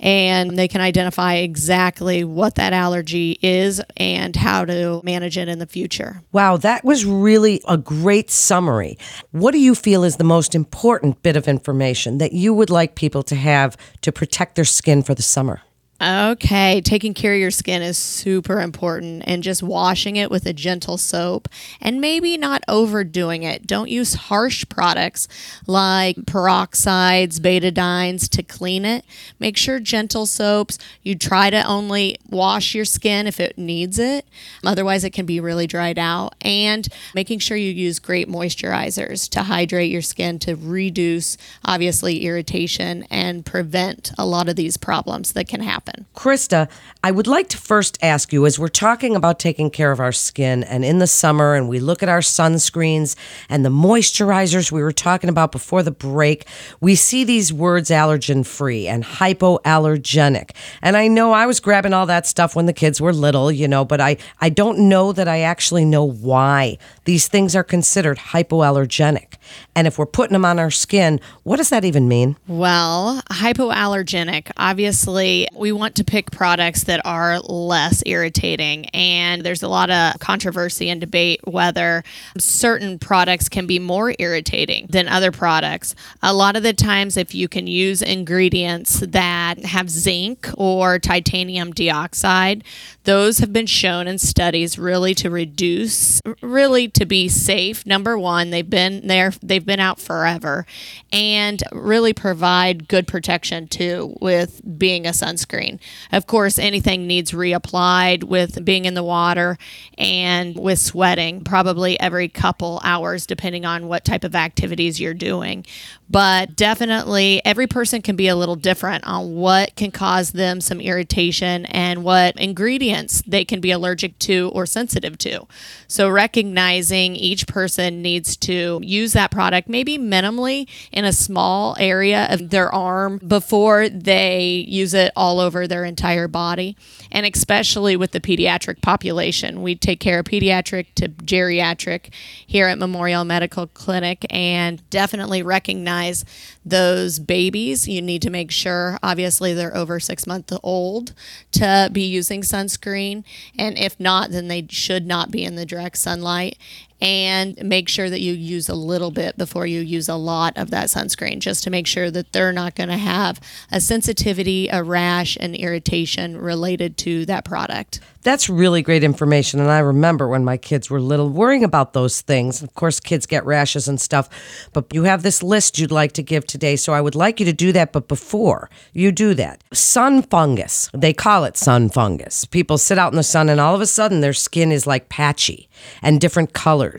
and 0.03 0.59
they 0.59 0.67
can 0.67 0.81
identify 0.81 1.35
exactly 1.35 2.25
what 2.25 2.55
that 2.55 2.73
allergy 2.73 3.39
is 3.41 3.81
and 3.95 4.35
how 4.35 4.65
to 4.65 5.01
manage 5.03 5.37
it 5.37 5.47
in 5.47 5.59
the 5.59 5.65
future. 5.65 6.21
Wow, 6.33 6.57
that 6.57 6.83
was 6.83 7.05
really 7.05 7.61
a 7.67 7.77
great 7.77 8.29
summary. 8.29 8.97
What 9.31 9.51
do 9.51 9.59
you 9.59 9.73
feel 9.73 10.03
is 10.03 10.17
the 10.17 10.25
most 10.25 10.53
important 10.53 11.23
bit 11.23 11.37
of 11.37 11.47
information 11.47 12.17
that 12.17 12.33
you 12.33 12.53
would 12.53 12.69
like 12.69 12.95
people 12.95 13.23
to 13.23 13.35
have 13.35 13.77
to 14.01 14.11
protect 14.11 14.55
their 14.55 14.65
skin 14.65 15.03
for 15.03 15.15
the 15.15 15.23
summer? 15.23 15.61
Okay, 16.05 16.81
taking 16.81 17.13
care 17.13 17.33
of 17.33 17.39
your 17.39 17.49
skin 17.49 17.81
is 17.81 17.97
super 17.97 18.59
important 18.59 19.23
and 19.25 19.41
just 19.41 19.63
washing 19.63 20.17
it 20.17 20.29
with 20.29 20.45
a 20.45 20.51
gentle 20.51 20.97
soap 20.97 21.47
and 21.79 22.01
maybe 22.01 22.35
not 22.35 22.61
overdoing 22.67 23.43
it. 23.43 23.65
Don't 23.65 23.89
use 23.89 24.13
harsh 24.13 24.65
products 24.67 25.29
like 25.65 26.17
peroxides, 26.17 27.39
betadines 27.39 28.27
to 28.31 28.43
clean 28.43 28.83
it. 28.83 29.05
Make 29.39 29.55
sure 29.55 29.79
gentle 29.79 30.25
soaps, 30.25 30.77
you 31.03 31.15
try 31.15 31.49
to 31.49 31.65
only 31.65 32.17
wash 32.29 32.75
your 32.75 32.83
skin 32.83 33.25
if 33.25 33.39
it 33.39 33.57
needs 33.57 33.97
it. 33.97 34.27
Otherwise, 34.65 35.05
it 35.05 35.11
can 35.11 35.25
be 35.25 35.39
really 35.39 35.67
dried 35.67 35.99
out. 35.99 36.35
And 36.41 36.85
making 37.15 37.39
sure 37.39 37.55
you 37.55 37.71
use 37.71 37.99
great 37.99 38.27
moisturizers 38.27 39.29
to 39.29 39.43
hydrate 39.43 39.91
your 39.91 40.01
skin 40.01 40.37
to 40.39 40.55
reduce, 40.55 41.37
obviously, 41.63 42.25
irritation 42.25 43.03
and 43.09 43.45
prevent 43.45 44.11
a 44.17 44.25
lot 44.25 44.49
of 44.49 44.57
these 44.57 44.75
problems 44.75 45.31
that 45.31 45.47
can 45.47 45.61
happen 45.61 45.92
happen. 45.93 46.05
Krista, 46.15 46.69
I 47.03 47.11
would 47.11 47.27
like 47.27 47.49
to 47.49 47.57
first 47.57 47.97
ask 48.01 48.31
you 48.31 48.45
as 48.45 48.57
we're 48.57 48.67
talking 48.67 49.15
about 49.15 49.39
taking 49.39 49.69
care 49.69 49.91
of 49.91 49.99
our 49.99 50.11
skin 50.11 50.63
and 50.63 50.85
in 50.85 50.99
the 50.99 51.07
summer, 51.07 51.55
and 51.55 51.67
we 51.67 51.79
look 51.79 52.03
at 52.03 52.09
our 52.09 52.19
sunscreens 52.19 53.15
and 53.49 53.65
the 53.65 53.69
moisturizers 53.69 54.71
we 54.71 54.81
were 54.81 54.91
talking 54.91 55.29
about 55.29 55.51
before 55.51 55.83
the 55.83 55.91
break, 55.91 56.47
we 56.79 56.95
see 56.95 57.23
these 57.23 57.51
words 57.51 57.89
allergen 57.89 58.45
free 58.45 58.87
and 58.87 59.03
hypoallergenic. 59.03 60.51
And 60.81 60.95
I 60.97 61.07
know 61.07 61.31
I 61.31 61.45
was 61.45 61.59
grabbing 61.59 61.93
all 61.93 62.05
that 62.05 62.27
stuff 62.27 62.55
when 62.55 62.65
the 62.65 62.73
kids 62.73 63.01
were 63.01 63.13
little, 63.13 63.51
you 63.51 63.67
know, 63.67 63.85
but 63.85 63.99
I, 63.99 64.17
I 64.39 64.49
don't 64.49 64.89
know 64.89 65.11
that 65.13 65.27
I 65.27 65.41
actually 65.41 65.85
know 65.85 66.03
why 66.03 66.77
these 67.05 67.27
things 67.27 67.55
are 67.55 67.63
considered 67.63 68.17
hypoallergenic. 68.17 69.35
And 69.75 69.87
if 69.87 69.97
we're 69.97 70.05
putting 70.05 70.33
them 70.33 70.45
on 70.45 70.59
our 70.59 70.71
skin, 70.71 71.19
what 71.43 71.57
does 71.57 71.69
that 71.69 71.83
even 71.83 72.07
mean? 72.07 72.37
Well, 72.47 73.21
hypoallergenic, 73.29 74.51
obviously, 74.57 75.47
we 75.55 75.71
want 75.75 75.95
to 75.95 76.03
pick 76.03 76.31
products 76.31 76.83
that 76.85 77.05
are 77.05 77.39
less 77.39 78.03
irritating. 78.05 78.85
And 78.87 79.43
there's 79.43 79.63
a 79.63 79.67
lot 79.67 79.89
of 79.89 80.19
controversy 80.19 80.89
and 80.89 80.99
debate 80.99 81.41
whether 81.45 82.03
certain 82.37 82.99
products 82.99 83.49
can 83.49 83.67
be 83.67 83.79
more 83.79 84.13
irritating 84.19 84.87
than 84.89 85.07
other 85.07 85.31
products. 85.31 85.95
A 86.21 86.33
lot 86.33 86.55
of 86.55 86.63
the 86.63 86.73
times, 86.73 87.17
if 87.17 87.33
you 87.35 87.47
can 87.47 87.67
use 87.67 88.01
ingredients 88.01 88.99
that 88.99 89.65
have 89.65 89.89
zinc 89.89 90.49
or 90.57 90.99
titanium 90.99 91.71
dioxide, 91.71 92.63
those 93.03 93.39
have 93.39 93.51
been 93.51 93.65
shown 93.65 94.07
in 94.07 94.17
studies 94.17 94.79
really 94.79 95.13
to 95.15 95.29
reduce, 95.29 96.21
really 96.41 96.87
to 96.89 97.05
be 97.05 97.27
safe. 97.27 97.85
Number 97.85 98.17
one, 98.17 98.49
they've 98.49 98.69
been 98.69 99.07
there, 99.07 99.33
they've 99.41 99.65
been 99.65 99.79
out 99.79 99.99
forever, 99.99 100.65
and 101.11 101.61
really 101.71 102.13
provide 102.13 102.87
good 102.87 103.07
protection 103.07 103.67
too 103.67 104.15
with 104.21 104.61
being 104.77 105.05
a 105.05 105.11
sunscreen. 105.11 105.62
Of 106.11 106.27
course, 106.27 106.57
anything 106.59 107.07
needs 107.07 107.31
reapplied 107.31 108.23
with 108.23 108.63
being 108.63 108.85
in 108.85 108.93
the 108.93 109.03
water 109.03 109.57
and 109.97 110.57
with 110.57 110.79
sweating, 110.79 111.43
probably 111.43 111.99
every 111.99 112.29
couple 112.29 112.81
hours, 112.83 113.25
depending 113.25 113.65
on 113.65 113.87
what 113.87 114.05
type 114.05 114.23
of 114.23 114.35
activities 114.35 114.99
you're 114.99 115.13
doing. 115.13 115.65
But 116.09 116.55
definitely, 116.55 117.41
every 117.43 117.67
person 117.67 118.01
can 118.01 118.15
be 118.15 118.27
a 118.27 118.35
little 118.35 118.55
different 118.55 119.03
on 119.05 119.35
what 119.35 119.75
can 119.75 119.91
cause 119.91 120.31
them 120.31 120.61
some 120.61 120.79
irritation 120.79 121.65
and 121.65 122.03
what 122.03 122.35
ingredients 122.35 123.23
they 123.25 123.43
can 123.43 123.59
be 123.59 123.71
allergic 123.71 124.19
to 124.19 124.51
or 124.53 124.65
sensitive 124.65 125.17
to. 125.19 125.47
So, 125.87 126.09
recognizing 126.09 127.15
each 127.15 127.47
person 127.47 128.01
needs 128.01 128.37
to 128.37 128.79
use 128.83 129.13
that 129.13 129.31
product 129.31 129.69
maybe 129.69 129.97
minimally 129.97 130.67
in 130.91 131.05
a 131.05 131.13
small 131.13 131.75
area 131.79 132.27
of 132.29 132.49
their 132.49 132.71
arm 132.71 133.19
before 133.25 133.89
they 133.89 134.65
use 134.67 134.93
it 134.93 135.11
all 135.15 135.39
over 135.39 135.52
their 135.67 135.85
entire 135.85 136.27
body. 136.27 136.75
And 137.11 137.25
especially 137.25 137.95
with 137.95 138.11
the 138.11 138.19
pediatric 138.19 138.81
population, 138.81 139.61
we 139.61 139.75
take 139.75 139.99
care 139.99 140.19
of 140.19 140.25
pediatric 140.25 140.87
to 140.95 141.09
geriatric 141.09 142.13
here 142.45 142.67
at 142.67 142.77
Memorial 142.77 143.23
Medical 143.23 143.67
Clinic 143.67 144.25
and 144.29 144.87
definitely 144.89 145.41
recognize 145.41 146.25
those 146.65 147.19
babies. 147.19 147.87
You 147.87 148.01
need 148.01 148.21
to 148.23 148.29
make 148.29 148.51
sure, 148.51 148.97
obviously, 149.03 149.53
they're 149.53 149.75
over 149.75 149.99
six 149.99 150.27
months 150.27 150.53
old 150.63 151.13
to 151.51 151.89
be 151.91 152.03
using 152.03 152.41
sunscreen. 152.41 153.23
And 153.57 153.77
if 153.77 153.99
not, 153.99 154.31
then 154.31 154.47
they 154.47 154.67
should 154.69 155.05
not 155.05 155.31
be 155.31 155.45
in 155.45 155.55
the 155.55 155.65
direct 155.65 155.97
sunlight 155.97 156.57
and 157.03 157.61
make 157.61 157.89
sure 157.89 158.09
that 158.09 158.21
you 158.21 158.31
use 158.31 158.69
a 158.69 158.75
little 158.75 159.11
bit 159.11 159.37
before 159.37 159.67
you 159.67 159.81
use 159.81 160.07
a 160.07 160.15
lot 160.15 160.57
of 160.57 160.71
that 160.71 160.87
sunscreen 160.87 161.39
just 161.39 161.61
to 161.65 161.69
make 161.69 161.85
sure 161.85 162.09
that 162.09 162.31
they're 162.31 162.53
not 162.53 162.75
going 162.75 162.87
to 162.87 162.97
have 162.97 163.41
a 163.69 163.81
sensitivity, 163.81 164.69
a 164.69 164.81
rash, 164.81 165.37
and 165.37 165.53
irritation 165.53 166.37
related 166.37 166.97
to 166.97 167.25
that 167.25 167.43
product. 167.43 167.99
That's 168.21 168.49
really 168.49 168.81
great 168.81 169.03
information. 169.03 169.59
And 169.59 169.69
I 169.69 169.79
remember 169.79 170.29
when 170.29 170.45
my 170.45 170.55
kids 170.55 170.89
were 170.89 171.01
little 171.01 171.29
worrying 171.29 171.65
about 171.65 171.91
those 171.91 172.21
things. 172.21 172.63
Of 172.63 172.73
course, 172.73 173.01
kids 173.01 173.25
get 173.25 173.45
rashes 173.45 173.89
and 173.89 173.99
stuff, 173.99 174.69
but 174.71 174.85
you 174.93 175.03
have 175.03 175.23
this 175.23 175.43
list 175.43 175.77
you'd 175.77 175.91
like 175.91 176.13
to 176.13 176.23
give 176.23 176.47
today. 176.47 176.77
So 176.77 176.93
I 176.93 177.01
would 177.01 177.15
like 177.15 177.41
you 177.41 177.45
to 177.47 177.51
do 177.51 177.73
that. 177.73 177.91
But 177.91 178.07
before 178.07 178.69
you 178.93 179.11
do 179.11 179.33
that, 179.33 179.61
sun 179.73 180.21
fungus, 180.21 180.89
they 180.93 181.11
call 181.11 181.43
it 181.43 181.57
sun 181.57 181.89
fungus. 181.89 182.45
People 182.45 182.77
sit 182.77 182.97
out 182.97 183.11
in 183.11 183.17
the 183.17 183.23
sun 183.23 183.49
and 183.49 183.59
all 183.59 183.75
of 183.75 183.81
a 183.81 183.85
sudden 183.85 184.21
their 184.21 184.31
skin 184.31 184.71
is 184.71 184.87
like 184.87 185.09
patchy 185.09 185.67
and 186.01 186.21
different 186.21 186.53
colors 186.53 186.92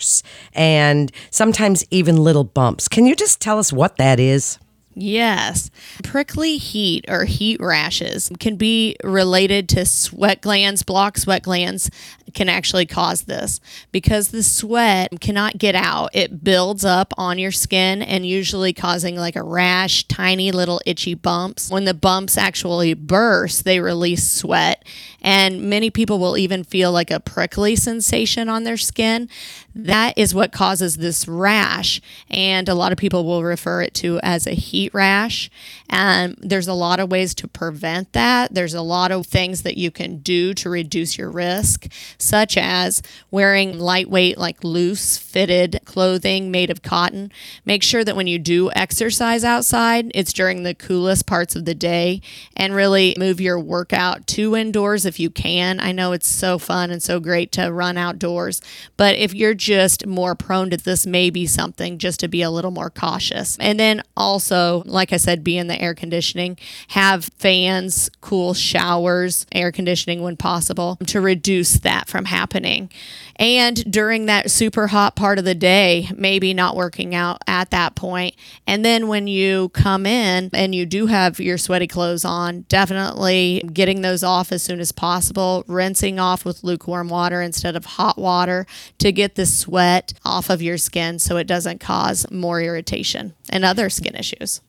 and 0.54 1.10
sometimes 1.30 1.84
even 1.90 2.16
little 2.16 2.44
bumps. 2.44 2.88
Can 2.88 3.06
you 3.06 3.14
just 3.14 3.40
tell 3.40 3.58
us 3.58 3.72
what 3.72 3.96
that 3.96 4.18
is? 4.18 4.58
Yes. 4.94 5.70
Prickly 6.02 6.56
heat 6.56 7.04
or 7.08 7.24
heat 7.24 7.60
rashes 7.60 8.30
can 8.38 8.56
be 8.56 8.96
related 9.02 9.68
to 9.70 9.84
sweat 9.84 10.40
glands, 10.40 10.82
blocked 10.82 11.20
sweat 11.20 11.42
glands 11.42 11.90
can 12.34 12.48
actually 12.48 12.84
cause 12.86 13.22
this 13.22 13.60
because 13.92 14.28
the 14.28 14.42
sweat 14.42 15.20
cannot 15.20 15.56
get 15.58 15.74
out. 15.74 16.10
It 16.12 16.42
builds 16.44 16.84
up 16.84 17.12
on 17.16 17.38
your 17.38 17.52
skin 17.52 18.02
and 18.02 18.26
usually 18.26 18.72
causing 18.72 19.16
like 19.16 19.36
a 19.36 19.42
rash, 19.42 20.04
tiny 20.04 20.52
little 20.52 20.80
itchy 20.84 21.14
bumps. 21.14 21.70
When 21.70 21.84
the 21.84 21.94
bumps 21.94 22.36
actually 22.36 22.94
burst, 22.94 23.64
they 23.64 23.80
release 23.80 24.28
sweat 24.28 24.84
and 25.22 25.62
many 25.62 25.90
people 25.90 26.18
will 26.18 26.36
even 26.36 26.64
feel 26.64 26.92
like 26.92 27.10
a 27.10 27.20
prickly 27.20 27.76
sensation 27.76 28.48
on 28.48 28.64
their 28.64 28.76
skin. 28.76 29.28
That 29.74 30.18
is 30.18 30.34
what 30.34 30.52
causes 30.52 30.96
this 30.96 31.26
rash 31.26 32.00
and 32.28 32.68
a 32.68 32.74
lot 32.74 32.92
of 32.92 32.98
people 32.98 33.24
will 33.24 33.42
refer 33.42 33.82
it 33.82 33.94
to 33.94 34.20
as 34.22 34.46
a 34.46 34.52
heat 34.52 34.83
heat 34.84 34.94
rash. 34.94 35.50
And 35.88 36.36
there's 36.40 36.68
a 36.68 36.74
lot 36.74 37.00
of 37.00 37.10
ways 37.10 37.34
to 37.36 37.48
prevent 37.48 38.12
that. 38.12 38.54
There's 38.54 38.74
a 38.74 38.82
lot 38.82 39.10
of 39.10 39.26
things 39.26 39.62
that 39.62 39.76
you 39.76 39.90
can 39.90 40.18
do 40.18 40.54
to 40.54 40.70
reduce 40.70 41.16
your 41.16 41.30
risk, 41.30 41.90
such 42.18 42.56
as 42.56 43.02
wearing 43.30 43.78
lightweight, 43.78 44.38
like 44.38 44.62
loose 44.62 45.16
fitted 45.16 45.80
clothing 45.84 46.50
made 46.50 46.70
of 46.70 46.82
cotton. 46.82 47.30
Make 47.64 47.82
sure 47.82 48.04
that 48.04 48.16
when 48.16 48.26
you 48.26 48.38
do 48.38 48.70
exercise 48.72 49.44
outside, 49.44 50.10
it's 50.14 50.32
during 50.32 50.62
the 50.62 50.74
coolest 50.74 51.26
parts 51.26 51.56
of 51.56 51.64
the 51.64 51.74
day 51.74 52.20
and 52.56 52.74
really 52.74 53.14
move 53.18 53.40
your 53.40 53.58
workout 53.58 54.26
to 54.26 54.56
indoors 54.56 55.06
if 55.06 55.18
you 55.18 55.30
can. 55.30 55.80
I 55.80 55.92
know 55.92 56.12
it's 56.12 56.28
so 56.28 56.58
fun 56.58 56.90
and 56.90 57.02
so 57.02 57.20
great 57.20 57.52
to 57.52 57.72
run 57.72 57.96
outdoors, 57.96 58.60
but 58.96 59.16
if 59.16 59.34
you're 59.34 59.54
just 59.54 60.06
more 60.06 60.34
prone 60.34 60.70
to 60.70 60.76
this, 60.76 61.06
may 61.06 61.30
be 61.30 61.46
something 61.46 61.98
just 61.98 62.20
to 62.20 62.28
be 62.28 62.42
a 62.42 62.50
little 62.50 62.70
more 62.70 62.90
cautious. 62.90 63.56
And 63.58 63.78
then 63.78 64.02
also, 64.16 64.73
like 64.86 65.12
I 65.12 65.16
said, 65.16 65.44
be 65.44 65.56
in 65.56 65.68
the 65.68 65.80
air 65.80 65.94
conditioning, 65.94 66.58
have 66.88 67.24
fans, 67.38 68.10
cool 68.20 68.54
showers, 68.54 69.46
air 69.52 69.70
conditioning 69.72 70.22
when 70.22 70.36
possible 70.36 70.96
to 71.06 71.20
reduce 71.20 71.74
that 71.78 72.08
from 72.08 72.26
happening. 72.26 72.90
And 73.36 73.90
during 73.90 74.26
that 74.26 74.50
super 74.50 74.88
hot 74.88 75.16
part 75.16 75.38
of 75.38 75.44
the 75.44 75.54
day, 75.54 76.08
maybe 76.14 76.54
not 76.54 76.76
working 76.76 77.14
out 77.14 77.42
at 77.46 77.70
that 77.70 77.94
point. 77.94 78.36
And 78.66 78.84
then 78.84 79.08
when 79.08 79.26
you 79.26 79.70
come 79.70 80.06
in 80.06 80.50
and 80.52 80.74
you 80.74 80.86
do 80.86 81.06
have 81.06 81.40
your 81.40 81.58
sweaty 81.58 81.86
clothes 81.86 82.24
on, 82.24 82.62
definitely 82.68 83.62
getting 83.72 84.02
those 84.02 84.22
off 84.22 84.52
as 84.52 84.62
soon 84.62 84.80
as 84.80 84.92
possible, 84.92 85.64
rinsing 85.66 86.18
off 86.18 86.44
with 86.44 86.62
lukewarm 86.62 87.08
water 87.08 87.42
instead 87.42 87.76
of 87.76 87.84
hot 87.84 88.18
water 88.18 88.66
to 88.98 89.10
get 89.12 89.34
the 89.34 89.46
sweat 89.46 90.14
off 90.24 90.50
of 90.50 90.62
your 90.62 90.78
skin 90.78 91.18
so 91.18 91.36
it 91.36 91.46
doesn't 91.46 91.80
cause 91.80 92.30
more 92.30 92.60
irritation 92.60 93.34
and 93.50 93.64
other 93.64 93.90
skin 93.90 94.14
issues. 94.14 94.60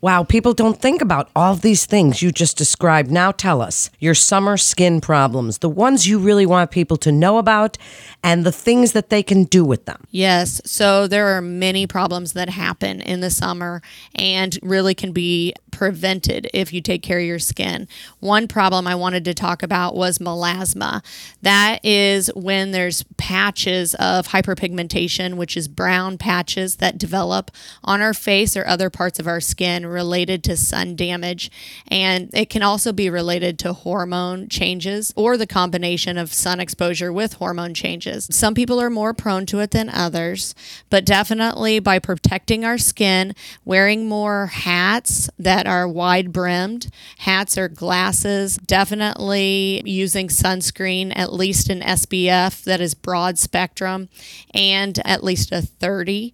Wow, 0.00 0.22
people 0.22 0.54
don't 0.54 0.80
think 0.80 1.02
about 1.02 1.28
all 1.34 1.56
these 1.56 1.84
things 1.84 2.22
you 2.22 2.30
just 2.30 2.56
described. 2.56 3.10
Now 3.10 3.32
tell 3.32 3.60
us 3.60 3.90
your 3.98 4.14
summer 4.14 4.56
skin 4.56 5.00
problems, 5.00 5.58
the 5.58 5.68
ones 5.68 6.06
you 6.06 6.20
really 6.20 6.46
want 6.46 6.70
people 6.70 6.96
to 6.98 7.10
know 7.10 7.38
about, 7.38 7.76
and 8.22 8.46
the 8.46 8.52
things 8.52 8.92
that 8.92 9.10
they 9.10 9.24
can 9.24 9.42
do 9.44 9.64
with 9.64 9.86
them. 9.86 10.04
Yes. 10.12 10.60
So 10.64 11.08
there 11.08 11.36
are 11.36 11.42
many 11.42 11.88
problems 11.88 12.32
that 12.34 12.48
happen 12.48 13.00
in 13.00 13.20
the 13.20 13.30
summer 13.30 13.82
and 14.14 14.56
really 14.62 14.94
can 14.94 15.10
be 15.10 15.52
prevented 15.70 16.48
if 16.52 16.72
you 16.72 16.80
take 16.80 17.02
care 17.02 17.18
of 17.18 17.24
your 17.24 17.38
skin. 17.38 17.88
One 18.20 18.48
problem 18.48 18.86
I 18.86 18.94
wanted 18.94 19.24
to 19.26 19.34
talk 19.34 19.62
about 19.62 19.94
was 19.94 20.18
melasma. 20.18 21.02
That 21.42 21.84
is 21.84 22.30
when 22.34 22.70
there's 22.70 23.04
patches 23.16 23.94
of 23.96 24.28
hyperpigmentation, 24.28 25.36
which 25.36 25.56
is 25.56 25.68
brown 25.68 26.18
patches 26.18 26.76
that 26.76 26.98
develop 26.98 27.50
on 27.84 28.00
our 28.00 28.14
face 28.14 28.56
or 28.56 28.66
other 28.66 28.90
parts 28.90 29.18
of 29.18 29.26
our 29.26 29.40
skin 29.40 29.86
related 29.86 30.44
to 30.44 30.56
sun 30.56 30.96
damage. 30.96 31.50
And 31.88 32.30
it 32.32 32.50
can 32.50 32.62
also 32.62 32.92
be 32.92 33.10
related 33.10 33.58
to 33.60 33.72
hormone 33.72 34.48
changes 34.48 35.12
or 35.16 35.36
the 35.36 35.46
combination 35.46 36.18
of 36.18 36.32
sun 36.32 36.60
exposure 36.60 37.12
with 37.12 37.34
hormone 37.34 37.74
changes. 37.74 38.28
Some 38.30 38.54
people 38.54 38.80
are 38.80 38.90
more 38.90 39.14
prone 39.14 39.46
to 39.46 39.60
it 39.60 39.70
than 39.70 39.88
others, 39.88 40.54
but 40.90 41.04
definitely 41.04 41.78
by 41.78 41.98
protecting 41.98 42.64
our 42.64 42.78
skin, 42.78 43.34
wearing 43.64 44.08
more 44.08 44.46
hats 44.46 45.28
that 45.38 45.57
are 45.66 45.88
wide 45.88 46.32
brimmed. 46.32 46.90
Hats 47.18 47.58
or 47.58 47.68
glasses. 47.68 48.56
Definitely 48.58 49.82
using 49.84 50.28
sunscreen, 50.28 51.12
at 51.16 51.32
least 51.32 51.68
an 51.68 51.80
SPF 51.80 52.64
that 52.64 52.80
is 52.80 52.94
broad 52.94 53.38
spectrum 53.38 54.08
and 54.54 54.98
at 55.04 55.24
least 55.24 55.52
a 55.52 55.62
30. 55.62 56.32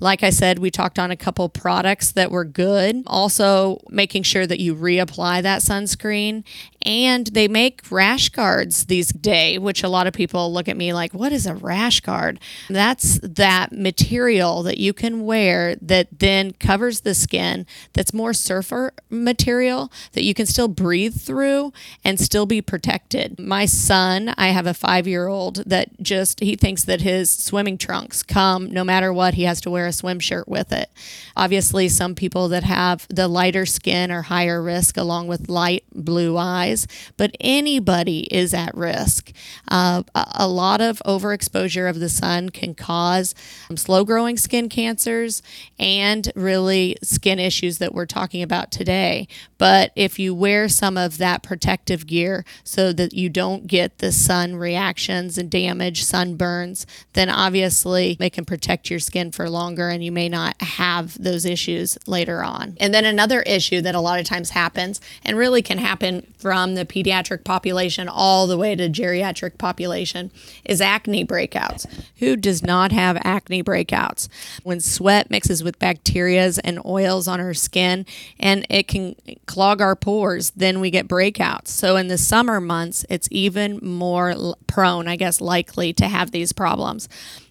Like 0.00 0.22
I 0.22 0.30
said, 0.30 0.58
we 0.58 0.70
talked 0.70 0.98
on 0.98 1.10
a 1.10 1.16
couple 1.16 1.48
products 1.48 2.12
that 2.12 2.30
were 2.30 2.44
good. 2.44 3.02
Also, 3.06 3.80
making 3.88 4.22
sure 4.22 4.46
that 4.46 4.60
you 4.60 4.74
reapply 4.74 5.42
that 5.42 5.62
sunscreen. 5.62 6.44
And 6.82 7.26
they 7.28 7.48
make 7.48 7.82
rash 7.90 8.28
guards 8.28 8.86
these 8.86 9.08
days, 9.12 9.58
which 9.58 9.82
a 9.82 9.88
lot 9.88 10.06
of 10.06 10.14
people 10.14 10.52
look 10.52 10.68
at 10.68 10.76
me 10.76 10.92
like, 10.92 11.12
what 11.12 11.32
is 11.32 11.46
a 11.46 11.54
rash 11.54 12.00
guard? 12.00 12.38
That's 12.68 13.18
that 13.22 13.72
material 13.72 14.62
that 14.62 14.78
you 14.78 14.92
can 14.92 15.24
wear 15.24 15.74
that 15.82 16.18
then 16.18 16.52
covers 16.52 17.00
the 17.00 17.14
skin 17.14 17.66
that's 17.92 18.14
more 18.14 18.32
surfer 18.32 18.92
material 19.10 19.92
that 20.12 20.22
you 20.22 20.34
can 20.34 20.46
still 20.46 20.68
breathe 20.68 21.20
through 21.20 21.72
and 22.04 22.20
still 22.20 22.46
be 22.46 22.62
protected. 22.62 23.38
My 23.38 23.66
son, 23.66 24.34
I 24.38 24.48
have 24.48 24.66
a 24.66 24.74
five 24.74 25.06
year 25.06 25.26
old 25.26 25.56
that 25.66 26.00
just, 26.00 26.40
he 26.40 26.54
thinks 26.56 26.84
that 26.84 27.00
his 27.00 27.30
swimming 27.30 27.76
trunks 27.76 28.22
come 28.22 28.68
no 28.70 28.84
matter 28.84 29.12
what, 29.12 29.34
he 29.34 29.42
has 29.44 29.60
to 29.62 29.70
wear 29.70 29.86
a 29.86 29.92
swim 29.92 30.20
shirt 30.20 30.48
with 30.48 30.72
it. 30.72 30.90
Obviously, 31.36 31.88
some 31.88 32.14
people 32.14 32.48
that 32.48 32.64
have 32.64 33.06
the 33.08 33.28
lighter 33.28 33.66
skin 33.66 34.10
are 34.10 34.22
higher 34.22 34.62
risk, 34.62 34.96
along 34.96 35.26
with 35.28 35.48
light 35.48 35.84
blue 35.92 36.36
eyes, 36.36 36.67
but 37.16 37.34
anybody 37.40 38.20
is 38.34 38.54
at 38.54 38.74
risk. 38.74 39.32
Uh, 39.68 40.02
a 40.14 40.48
lot 40.48 40.80
of 40.80 41.00
overexposure 41.06 41.88
of 41.88 42.00
the 42.00 42.08
sun 42.08 42.50
can 42.50 42.74
cause 42.74 43.34
slow 43.74 44.04
growing 44.04 44.36
skin 44.36 44.68
cancers 44.68 45.42
and 45.78 46.30
really 46.34 46.96
skin 47.02 47.38
issues 47.38 47.78
that 47.78 47.94
we're 47.94 48.06
talking 48.06 48.42
about 48.42 48.70
today. 48.70 49.28
But 49.56 49.92
if 49.96 50.18
you 50.18 50.34
wear 50.34 50.68
some 50.68 50.96
of 50.96 51.18
that 51.18 51.42
protective 51.42 52.06
gear 52.06 52.44
so 52.64 52.92
that 52.92 53.12
you 53.12 53.28
don't 53.28 53.66
get 53.66 53.98
the 53.98 54.12
sun 54.12 54.56
reactions 54.56 55.38
and 55.38 55.50
damage, 55.50 56.04
sunburns, 56.04 56.86
then 57.14 57.28
obviously 57.28 58.16
they 58.18 58.30
can 58.30 58.44
protect 58.44 58.90
your 58.90 59.00
skin 59.00 59.32
for 59.32 59.48
longer 59.48 59.88
and 59.88 60.04
you 60.04 60.12
may 60.12 60.28
not 60.28 60.60
have 60.62 61.20
those 61.22 61.44
issues 61.44 61.98
later 62.06 62.42
on. 62.42 62.76
And 62.80 62.92
then 62.94 63.04
another 63.04 63.42
issue 63.42 63.80
that 63.82 63.94
a 63.94 64.00
lot 64.00 64.20
of 64.20 64.26
times 64.26 64.50
happens 64.50 65.00
and 65.24 65.36
really 65.36 65.62
can 65.62 65.78
happen 65.78 66.32
from 66.38 66.57
the 66.74 66.84
pediatric 66.84 67.44
population 67.44 68.08
all 68.08 68.46
the 68.46 68.56
way 68.56 68.74
to 68.74 68.88
geriatric 68.88 69.58
population 69.58 70.30
is 70.64 70.80
acne 70.80 71.24
breakouts. 71.24 71.86
Who 72.18 72.36
does 72.36 72.62
not 72.62 72.92
have 72.92 73.18
acne 73.22 73.62
breakouts? 73.62 74.28
When 74.62 74.80
sweat 74.80 75.30
mixes 75.30 75.64
with 75.64 75.78
bacterias 75.78 76.58
and 76.62 76.84
oils 76.84 77.28
on 77.28 77.40
our 77.40 77.54
skin 77.54 78.06
and 78.38 78.66
it 78.68 78.88
can 78.88 79.14
clog 79.46 79.80
our 79.80 79.96
pores, 79.96 80.50
then 80.50 80.80
we 80.80 80.90
get 80.90 81.08
breakouts. 81.08 81.68
So 81.68 81.96
in 81.96 82.08
the 82.08 82.18
summer 82.18 82.60
months, 82.60 83.04
it's 83.08 83.28
even 83.30 83.78
more 83.82 84.54
prone, 84.66 85.08
I 85.08 85.16
guess, 85.16 85.40
likely 85.40 85.92
to 85.94 86.08
have 86.08 86.30
these 86.30 86.52
problems. 86.52 87.08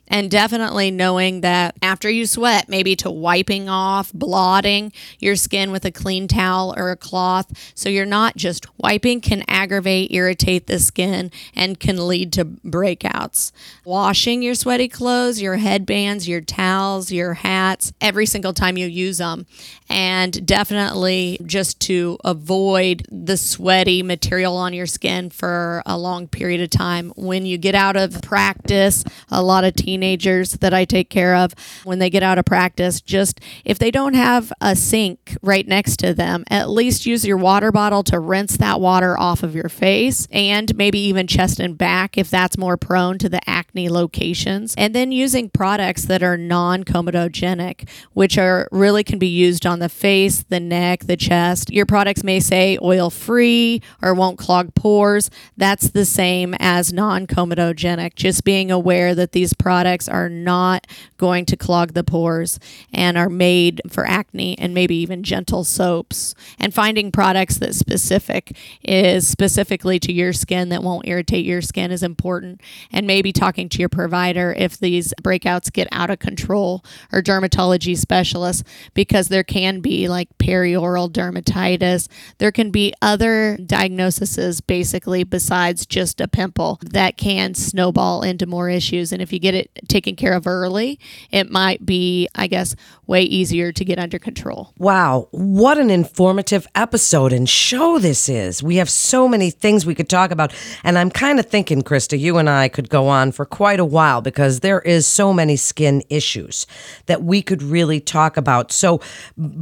And 0.07 0.31
definitely 0.31 0.89
knowing 0.89 1.41
that 1.41 1.75
after 1.81 2.09
you 2.09 2.25
sweat, 2.25 2.69
maybe 2.69 2.95
to 2.97 3.11
wiping 3.11 3.67
off, 3.67 4.13
blotting 4.13 4.93
your 5.19 5.35
skin 5.35 5.71
with 5.71 5.83
a 5.83 5.91
clean 5.91 6.27
towel 6.27 6.73
or 6.77 6.91
a 6.91 6.95
cloth. 6.95 7.51
So 7.75 7.89
you're 7.89 8.05
not 8.05 8.37
just 8.37 8.65
wiping, 8.79 9.19
can 9.19 9.43
aggravate, 9.49 10.11
irritate 10.11 10.67
the 10.67 10.79
skin, 10.79 11.29
and 11.53 11.79
can 11.79 12.07
lead 12.07 12.31
to 12.33 12.45
breakouts. 12.45 13.51
Washing 13.83 14.41
your 14.41 14.55
sweaty 14.55 14.87
clothes, 14.87 15.41
your 15.41 15.57
headbands, 15.57 16.27
your 16.27 16.41
towels, 16.41 17.11
your 17.11 17.33
hats, 17.33 17.91
every 17.99 18.25
single 18.25 18.53
time 18.53 18.77
you 18.77 18.87
use 18.87 19.17
them. 19.17 19.45
And 19.89 20.45
definitely 20.45 21.39
just 21.45 21.79
to 21.81 22.17
avoid 22.23 23.05
the 23.11 23.37
sweaty 23.37 24.03
material 24.03 24.55
on 24.55 24.73
your 24.73 24.85
skin 24.85 25.29
for 25.29 25.83
a 25.85 25.97
long 25.97 26.27
period 26.27 26.61
of 26.61 26.69
time. 26.69 27.11
When 27.15 27.45
you 27.45 27.57
get 27.57 27.75
out 27.75 27.97
of 27.97 28.21
practice, 28.21 29.03
a 29.29 29.43
lot 29.43 29.63
of 29.63 29.75
teenagers 29.75 29.96
teenagers 29.97 30.53
that 30.53 30.75
I 30.75 30.85
take 30.85 31.09
care 31.09 31.35
of 31.35 31.53
when 31.83 31.97
they 31.97 32.11
get 32.11 32.21
out 32.21 32.37
of 32.37 32.45
practice, 32.45 33.01
just 33.01 33.39
if 33.65 33.79
they 33.79 33.89
don't 33.89 34.13
have 34.13 34.53
a 34.61 34.75
sink 34.75 35.35
right 35.41 35.67
next 35.67 35.97
to 35.97 36.13
them, 36.13 36.43
at 36.51 36.69
least 36.69 37.07
use 37.07 37.25
your 37.25 37.37
water 37.37 37.71
bottle 37.71 38.03
to 38.03 38.19
rinse 38.19 38.57
that 38.57 38.79
water 38.79 39.17
off 39.17 39.41
of 39.41 39.55
your 39.55 39.69
face 39.69 40.27
and 40.31 40.75
maybe 40.77 40.99
even 40.99 41.25
chest 41.25 41.59
and 41.59 41.79
back 41.79 42.15
if 42.15 42.29
that's 42.29 42.59
more 42.59 42.77
prone 42.77 43.17
to 43.17 43.27
the 43.27 43.41
acne 43.49 43.89
locations. 43.89 44.75
And 44.77 44.93
then 44.93 45.11
using 45.11 45.49
products 45.49 46.03
that 46.03 46.21
are 46.21 46.37
non 46.37 46.83
comedogenic, 46.83 47.89
which 48.13 48.37
are 48.37 48.69
really 48.71 49.03
can 49.03 49.17
be 49.17 49.27
used 49.27 49.65
on 49.65 49.79
the 49.79 49.89
face, 49.89 50.43
the 50.43 50.59
neck, 50.59 51.05
the 51.05 51.17
chest. 51.17 51.71
Your 51.71 51.87
products 51.87 52.23
may 52.23 52.39
say 52.39 52.77
oil 52.83 53.09
free 53.09 53.81
or 54.01 54.13
won't 54.13 54.37
clog 54.37 54.75
pores. 54.75 55.31
That's 55.55 55.89
the 55.89 56.05
same 56.05 56.53
as 56.59 56.93
non 56.93 57.25
comedogenic. 57.25 58.13
Just 58.13 58.43
being 58.43 58.69
aware 58.69 59.15
that 59.15 59.31
these 59.31 59.53
products 59.53 59.86
products 59.87 60.09
are 60.09 60.27
not 60.27 60.85
going 61.15 61.45
to 61.45 61.55
clog 61.55 61.93
the 61.93 62.03
pores 62.03 62.59
and 62.93 63.17
are 63.17 63.29
made 63.29 63.81
for 63.87 64.05
acne 64.05 64.59
and 64.59 64.73
maybe 64.73 64.97
even 64.97 65.23
gentle 65.23 65.63
soaps. 65.63 66.35
And 66.59 66.73
finding 66.73 67.09
products 67.09 67.57
that 67.59 67.73
specific 67.73 68.57
is 68.83 69.25
specifically 69.25 69.97
to 69.99 70.11
your 70.11 70.33
skin 70.33 70.67
that 70.69 70.83
won't 70.83 71.07
irritate 71.07 71.45
your 71.45 71.61
skin 71.61 71.89
is 71.89 72.03
important. 72.03 72.59
And 72.91 73.07
maybe 73.07 73.31
talking 73.31 73.69
to 73.69 73.79
your 73.79 73.87
provider 73.87 74.53
if 74.57 74.77
these 74.77 75.13
breakouts 75.21 75.71
get 75.71 75.87
out 75.93 76.09
of 76.09 76.19
control 76.19 76.83
or 77.13 77.21
dermatology 77.21 77.97
specialists 77.97 78.65
because 78.93 79.29
there 79.29 79.45
can 79.45 79.79
be 79.79 80.09
like 80.09 80.27
perioral 80.37 81.09
dermatitis. 81.09 82.09
There 82.39 82.51
can 82.51 82.71
be 82.71 82.93
other 83.01 83.57
diagnoses 83.65 84.59
basically 84.59 85.23
besides 85.23 85.85
just 85.85 86.19
a 86.19 86.27
pimple 86.27 86.79
that 86.83 87.15
can 87.15 87.53
snowball 87.55 88.21
into 88.21 88.45
more 88.45 88.69
issues. 88.69 89.13
And 89.13 89.21
if 89.21 89.31
you 89.31 89.39
get 89.39 89.55
it 89.55 89.76
taken 89.87 90.15
care 90.15 90.33
of 90.33 90.47
early, 90.47 90.99
it 91.31 91.51
might 91.51 91.85
be, 91.85 92.27
I 92.35 92.47
guess, 92.47 92.75
way 93.07 93.23
easier 93.23 93.71
to 93.71 93.85
get 93.85 93.97
under 93.97 94.19
control. 94.19 94.73
Wow, 94.77 95.29
what 95.31 95.77
an 95.77 95.89
informative 95.89 96.67
episode 96.75 97.33
and 97.33 97.49
show 97.49 97.97
this 97.99 98.29
is. 98.29 98.61
We 98.61 98.75
have 98.75 98.89
so 98.89 99.27
many 99.27 99.49
things 99.49 99.85
we 99.85 99.95
could 99.95 100.09
talk 100.09 100.31
about. 100.31 100.53
And 100.83 100.97
I'm 100.97 101.09
kind 101.09 101.39
of 101.39 101.45
thinking, 101.45 101.81
Krista, 101.81 102.19
you 102.19 102.37
and 102.37 102.49
I 102.49 102.67
could 102.67 102.89
go 102.89 103.07
on 103.07 103.31
for 103.31 103.45
quite 103.45 103.79
a 103.79 103.85
while 103.85 104.21
because 104.21 104.59
there 104.59 104.81
is 104.81 105.07
so 105.07 105.33
many 105.33 105.55
skin 105.55 106.03
issues 106.09 106.67
that 107.05 107.23
we 107.23 107.41
could 107.41 107.63
really 107.63 107.99
talk 107.99 108.37
about. 108.37 108.71
So 108.71 109.01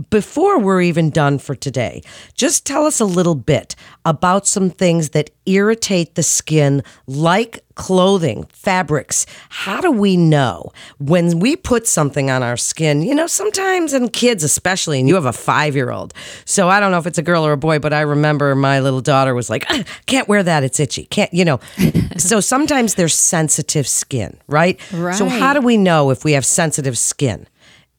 before 0.09 0.59
we're 0.59 0.81
even 0.81 1.11
done 1.11 1.37
for 1.37 1.55
today, 1.55 2.01
just 2.33 2.65
tell 2.65 2.85
us 2.85 2.99
a 2.99 3.05
little 3.05 3.35
bit 3.35 3.75
about 4.03 4.47
some 4.47 4.69
things 4.69 5.09
that 5.09 5.29
irritate 5.45 6.15
the 6.15 6.23
skin 6.23 6.83
like 7.05 7.63
clothing, 7.75 8.45
fabrics. 8.45 9.25
How 9.49 9.81
do 9.81 9.91
we 9.91 10.17
know 10.17 10.71
when 10.97 11.39
we 11.39 11.55
put 11.55 11.87
something 11.87 12.31
on 12.31 12.41
our 12.41 12.57
skin? 12.57 13.01
You 13.01 13.13
know, 13.13 13.27
sometimes 13.35 13.93
in 13.93 14.09
kids, 14.09 14.43
especially, 14.43 14.99
and 14.99 15.07
you 15.07 15.15
have 15.15 15.25
a 15.25 15.33
five 15.33 15.75
year 15.75 15.91
old. 15.91 16.13
So 16.45 16.69
I 16.69 16.79
don't 16.79 16.91
know 16.91 16.97
if 16.97 17.05
it's 17.05 17.17
a 17.17 17.23
girl 17.23 17.45
or 17.45 17.51
a 17.51 17.57
boy, 17.57 17.79
but 17.79 17.93
I 17.93 18.01
remember 18.01 18.55
my 18.55 18.79
little 18.79 19.01
daughter 19.01 19.35
was 19.35 19.49
like, 19.49 19.65
"Ah, 19.69 19.83
can't 20.05 20.27
wear 20.27 20.43
that. 20.43 20.63
It's 20.63 20.79
itchy. 20.79 21.05
Can't, 21.05 21.33
you 21.33 21.45
know. 21.45 21.59
so 22.17 22.39
sometimes 22.39 22.95
there's 22.95 23.13
sensitive 23.13 23.87
skin, 23.87 24.37
right? 24.47 24.79
Right. 24.93 25.15
So, 25.15 25.27
how 25.27 25.53
do 25.53 25.61
we 25.61 25.77
know 25.77 26.09
if 26.09 26.23
we 26.23 26.31
have 26.33 26.45
sensitive 26.45 26.97
skin? 26.97 27.47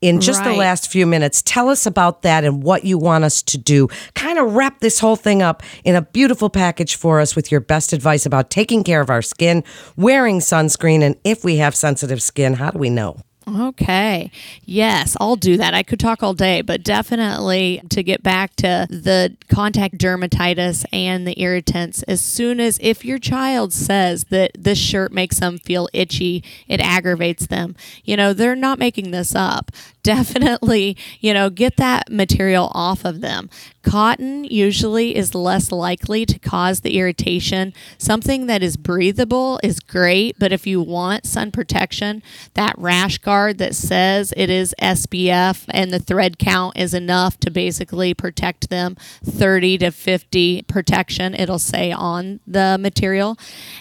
In 0.03 0.21
just 0.21 0.45
the 0.45 0.53
last 0.53 0.93
few 0.93 1.07
minutes, 1.07 1.41
tell 1.43 1.71
us 1.71 1.87
about 1.87 2.21
that 2.21 2.45
and 2.45 2.63
what 2.63 2.85
you 2.85 2.99
want 2.99 3.25
us 3.25 3.43
to 3.45 3.57
do. 3.57 3.89
Kind 4.15 4.39
of 4.39 4.55
wrap 4.55 4.81
this 4.81 5.01
whole 5.01 5.17
thing 5.17 5.41
up 5.43 5.63
in 5.85 5.97
a 5.97 6.03
beautiful 6.03 6.51
package 6.51 6.97
for 6.97 7.19
us 7.19 7.35
with 7.35 7.51
your 7.51 7.61
best 7.61 7.95
advice 7.95 8.27
about 8.27 8.51
taking 8.51 8.85
care 8.85 9.01
of 9.01 9.09
our 9.09 9.23
skin, 9.23 9.65
wearing 9.97 10.41
sunscreen, 10.41 11.01
and 11.01 11.17
if 11.25 11.45
we 11.45 11.57
have 11.57 11.75
sensitive 11.75 12.21
skin, 12.23 12.53
how 12.53 12.71
do 12.71 12.79
we 12.79 12.91
know? 12.91 13.17
Okay. 13.49 14.33
Yes, 14.65 15.17
I'll 15.21 15.37
do 15.37 15.57
that. 15.57 15.73
I 15.73 15.85
could 15.85 16.01
talk 16.01 16.21
all 16.21 16.35
day, 16.35 16.63
but 16.63 16.83
definitely 16.83 17.81
to 17.91 18.03
get 18.03 18.21
back 18.25 18.57
to 18.57 18.89
the 18.91 19.37
contact 19.49 19.99
dermatitis 19.99 20.85
and 20.93 21.29
the 21.29 21.41
irritants, 21.41 22.03
as 22.05 22.21
soon 22.21 22.59
as 22.59 22.77
if 22.83 23.05
your 23.05 23.21
child 23.21 23.73
says 23.73 24.25
that 24.25 24.51
this 24.59 24.79
shirt 24.79 25.13
makes 25.13 25.39
them 25.39 25.59
feel 25.59 25.89
itchy, 25.93 26.43
it 26.67 26.81
aggravates 26.81 27.47
them, 27.47 27.77
you 28.05 28.17
know, 28.17 28.33
they're 28.33 28.57
not 28.57 28.81
making 28.81 29.13
this 29.13 29.33
up. 29.37 29.71
Definitely, 30.07 30.97
you 31.21 31.35
know, 31.35 31.51
get 31.51 31.77
that 31.79 32.13
material 32.13 32.71
off 32.75 33.05
of 33.05 33.21
them. 33.21 33.51
Cotton 33.87 34.43
usually 34.43 35.15
is 35.15 35.33
less 35.33 35.71
likely 35.71 36.27
to 36.27 36.41
cause 36.41 36.81
the 36.81 36.99
irritation. 36.99 37.73
Something 37.99 38.47
that 38.47 38.61
is 38.61 38.77
breathable 38.77 39.61
is 39.63 39.79
great, 39.79 40.37
but 40.41 40.53
if 40.53 40.67
you 40.67 40.83
want 40.83 41.25
sun 41.25 41.53
protection, 41.53 42.21
that 42.55 42.75
rash 42.77 43.19
guard 43.19 43.59
that 43.59 43.77
says 43.77 44.35
it 44.37 44.51
is 44.51 44.75
SPF 44.83 45.67
and 45.69 45.93
the 45.93 46.01
thread 46.01 46.37
count 46.37 46.77
is 46.77 46.95
enough 46.95 47.39
to 47.39 47.51
basically 47.51 48.13
protect 48.13 48.71
them 48.71 48.97
30 49.25 49.79
to 49.79 49.93
50 49.93 50.63
protection, 50.63 51.33
it'll 51.37 51.61
say 51.61 51.93
on 51.93 52.41
the 52.45 52.77
material. 52.81 53.39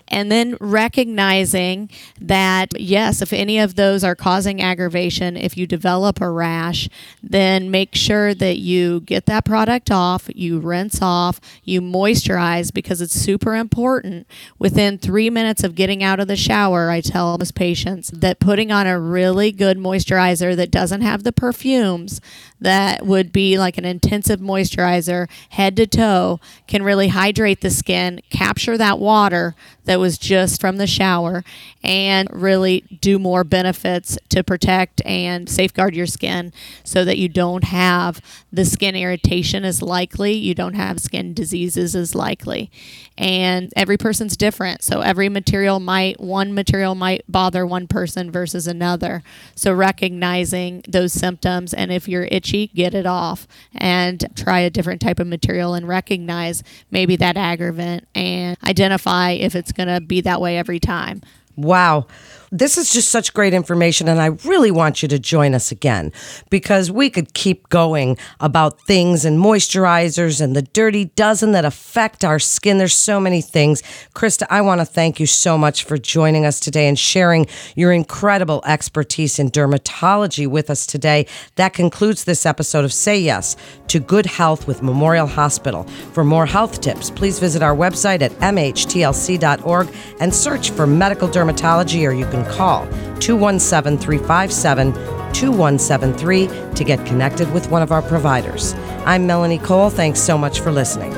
And 0.07 0.31
then 0.31 0.55
recognizing 0.61 1.89
that, 2.21 2.79
yes, 2.79 3.23
if 3.23 3.33
any 3.33 3.57
of 3.57 3.73
those 3.73 4.03
are 4.03 4.15
causing 4.15 4.61
aggravation, 4.61 5.35
if 5.35 5.57
you 5.57 5.65
develop 5.65 6.21
a 6.21 6.29
rash, 6.29 6.89
then 7.23 7.71
make 7.71 7.95
sure 7.95 8.35
that 8.35 8.59
you 8.59 8.99
get 9.01 9.25
that 9.25 9.45
product 9.45 9.89
off, 9.95 10.29
you 10.35 10.59
rinse 10.59 11.01
off, 11.01 11.41
you 11.63 11.81
moisturize 11.81 12.71
because 12.71 13.01
it's 13.01 13.15
super 13.15 13.55
important. 13.55 14.27
Within 14.59 14.99
three 14.99 15.31
minutes 15.31 15.63
of 15.63 15.73
getting 15.73 16.03
out 16.03 16.19
of 16.19 16.27
the 16.27 16.35
shower, 16.35 16.91
I 16.91 17.01
tell 17.01 17.37
most 17.37 17.55
patients 17.55 18.09
that 18.09 18.39
putting 18.39 18.71
on 18.71 18.85
a 18.85 18.99
really 18.99 19.51
good 19.51 19.77
moisturizer 19.77 20.55
that 20.55 20.69
doesn't 20.69 21.01
have 21.01 21.23
the 21.23 21.31
perfumes 21.31 22.21
that 22.59 23.05
would 23.05 23.31
be 23.31 23.57
like 23.57 23.77
an 23.77 23.85
intensive 23.85 24.39
moisturizer 24.39 25.29
head 25.49 25.75
to 25.77 25.85
toe 25.85 26.39
can 26.67 26.83
really 26.83 27.09
hydrate 27.09 27.61
the 27.61 27.69
skin, 27.69 28.21
capture 28.29 28.77
that 28.77 28.99
water 28.99 29.55
that 29.85 29.99
was 29.99 30.17
just 30.17 30.59
from 30.59 30.77
the 30.77 30.87
shower, 30.87 31.43
and 31.83 32.27
really 32.31 32.81
do 33.01 33.19
more 33.19 33.43
benefits 33.43 34.17
to 34.29 34.43
protect 34.43 35.01
and 35.05 35.49
safeguard 35.49 35.95
your 35.95 36.07
skin 36.07 36.51
so 36.83 37.05
that 37.05 37.17
you 37.17 37.29
don't 37.29 37.65
have 37.65 38.21
the 38.51 38.65
skin 38.65 38.95
irritation 38.95 39.63
as 39.63 39.81
likely, 39.85 40.33
you 40.33 40.53
don't 40.53 40.73
have 40.73 40.99
skin 40.99 41.33
diseases 41.33 41.95
as 41.95 42.15
likely. 42.15 42.69
And 43.17 43.71
every 43.75 43.97
person's 43.97 44.35
different. 44.35 44.83
So 44.83 45.01
every 45.01 45.29
material 45.29 45.79
might, 45.79 46.19
one 46.19 46.53
material 46.53 46.95
might 46.95 47.23
bother 47.29 47.65
one 47.65 47.87
person 47.87 48.31
versus 48.31 48.67
another. 48.67 49.23
So 49.55 49.71
recognizing 49.73 50.83
those 50.87 51.13
symptoms 51.13 51.73
and 51.73 51.91
if 51.91 52.07
you're 52.07 52.27
itchy, 52.31 52.67
get 52.67 52.93
it 52.93 53.05
off 53.05 53.47
and 53.73 54.25
try 54.35 54.59
a 54.59 54.69
different 54.69 55.01
type 55.01 55.19
of 55.19 55.27
material 55.27 55.73
and 55.73 55.87
recognize 55.87 56.63
maybe 56.91 57.15
that 57.17 57.37
aggravant 57.37 58.07
and 58.13 58.57
identify 58.63 59.31
if 59.31 59.55
it's 59.55 59.71
going 59.71 59.87
to 59.87 60.01
be 60.01 60.21
that 60.21 60.41
way 60.41 60.57
every 60.57 60.79
time. 60.79 61.21
Wow. 61.55 62.07
This 62.51 62.77
is 62.77 62.91
just 62.91 63.09
such 63.09 63.33
great 63.33 63.53
information, 63.53 64.07
and 64.07 64.21
I 64.21 64.27
really 64.47 64.71
want 64.71 65.01
you 65.01 65.07
to 65.09 65.19
join 65.19 65.53
us 65.53 65.71
again 65.71 66.11
because 66.49 66.91
we 66.91 67.09
could 67.09 67.33
keep 67.33 67.69
going 67.69 68.17
about 68.39 68.79
things 68.81 69.25
and 69.25 69.39
moisturizers 69.39 70.41
and 70.41 70.55
the 70.55 70.61
dirty 70.61 71.05
dozen 71.05 71.51
that 71.53 71.65
affect 71.65 72.23
our 72.23 72.39
skin. 72.39 72.77
There's 72.77 72.93
so 72.93 73.19
many 73.19 73.41
things. 73.41 73.81
Krista, 74.13 74.45
I 74.49 74.61
want 74.61 74.81
to 74.81 74.85
thank 74.85 75.19
you 75.19 75.25
so 75.25 75.57
much 75.57 75.83
for 75.83 75.97
joining 75.97 76.45
us 76.45 76.59
today 76.59 76.87
and 76.87 76.97
sharing 76.97 77.47
your 77.75 77.91
incredible 77.91 78.61
expertise 78.65 79.39
in 79.39 79.49
dermatology 79.49 80.47
with 80.47 80.69
us 80.69 80.85
today. 80.85 81.27
That 81.55 81.73
concludes 81.73 82.25
this 82.25 82.45
episode 82.45 82.85
of 82.85 82.93
Say 82.93 83.19
Yes 83.19 83.55
to 83.87 83.99
Good 83.99 84.25
Health 84.25 84.67
with 84.67 84.83
Memorial 84.83 85.27
Hospital. 85.27 85.83
For 86.13 86.23
more 86.23 86.45
health 86.45 86.81
tips, 86.81 87.09
please 87.09 87.39
visit 87.39 87.61
our 87.61 87.75
website 87.75 88.21
at 88.21 88.31
mhtlc.org 88.33 89.89
and 90.19 90.33
search 90.33 90.71
for 90.71 90.87
medical 90.87 91.27
dermatology, 91.27 92.07
or 92.07 92.11
you 92.11 92.25
can 92.35 92.45
call 92.45 92.85
217 93.19 93.97
357 93.97 94.93
2173 95.33 96.47
to 96.75 96.83
get 96.83 97.05
connected 97.05 97.51
with 97.53 97.69
one 97.69 97.81
of 97.81 97.91
our 97.91 98.01
providers. 98.01 98.73
I'm 99.05 99.27
Melanie 99.27 99.57
Cole. 99.57 99.89
Thanks 99.89 100.19
so 100.19 100.37
much 100.37 100.59
for 100.61 100.71
listening. 100.71 101.13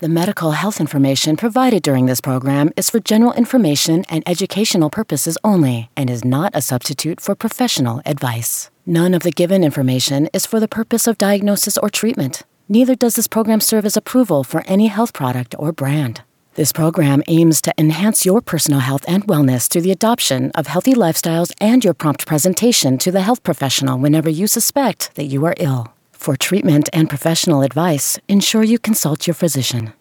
The 0.00 0.08
medical 0.08 0.50
health 0.50 0.80
information 0.80 1.36
provided 1.36 1.84
during 1.84 2.06
this 2.06 2.20
program 2.20 2.70
is 2.76 2.90
for 2.90 2.98
general 2.98 3.32
information 3.34 4.04
and 4.08 4.24
educational 4.26 4.90
purposes 4.90 5.38
only 5.44 5.90
and 5.96 6.10
is 6.10 6.24
not 6.24 6.50
a 6.56 6.60
substitute 6.60 7.20
for 7.20 7.36
professional 7.36 8.02
advice. 8.04 8.68
None 8.84 9.14
of 9.14 9.22
the 9.22 9.30
given 9.30 9.62
information 9.62 10.28
is 10.32 10.44
for 10.44 10.58
the 10.58 10.66
purpose 10.66 11.06
of 11.06 11.18
diagnosis 11.18 11.78
or 11.78 11.88
treatment. 11.88 12.42
Neither 12.72 12.94
does 12.94 13.16
this 13.16 13.28
program 13.28 13.60
serve 13.60 13.84
as 13.84 13.98
approval 13.98 14.44
for 14.44 14.62
any 14.66 14.86
health 14.86 15.12
product 15.12 15.54
or 15.58 15.72
brand. 15.72 16.22
This 16.54 16.72
program 16.72 17.22
aims 17.28 17.60
to 17.60 17.74
enhance 17.76 18.24
your 18.24 18.40
personal 18.40 18.80
health 18.80 19.04
and 19.06 19.26
wellness 19.26 19.68
through 19.68 19.82
the 19.82 19.90
adoption 19.90 20.50
of 20.54 20.68
healthy 20.68 20.94
lifestyles 20.94 21.52
and 21.60 21.84
your 21.84 21.92
prompt 21.92 22.26
presentation 22.26 22.96
to 22.96 23.12
the 23.12 23.20
health 23.20 23.42
professional 23.42 23.98
whenever 23.98 24.30
you 24.30 24.46
suspect 24.46 25.14
that 25.16 25.24
you 25.26 25.44
are 25.44 25.54
ill. 25.58 25.92
For 26.12 26.34
treatment 26.34 26.88
and 26.94 27.10
professional 27.10 27.60
advice, 27.60 28.18
ensure 28.26 28.62
you 28.62 28.78
consult 28.78 29.26
your 29.26 29.34
physician. 29.34 29.92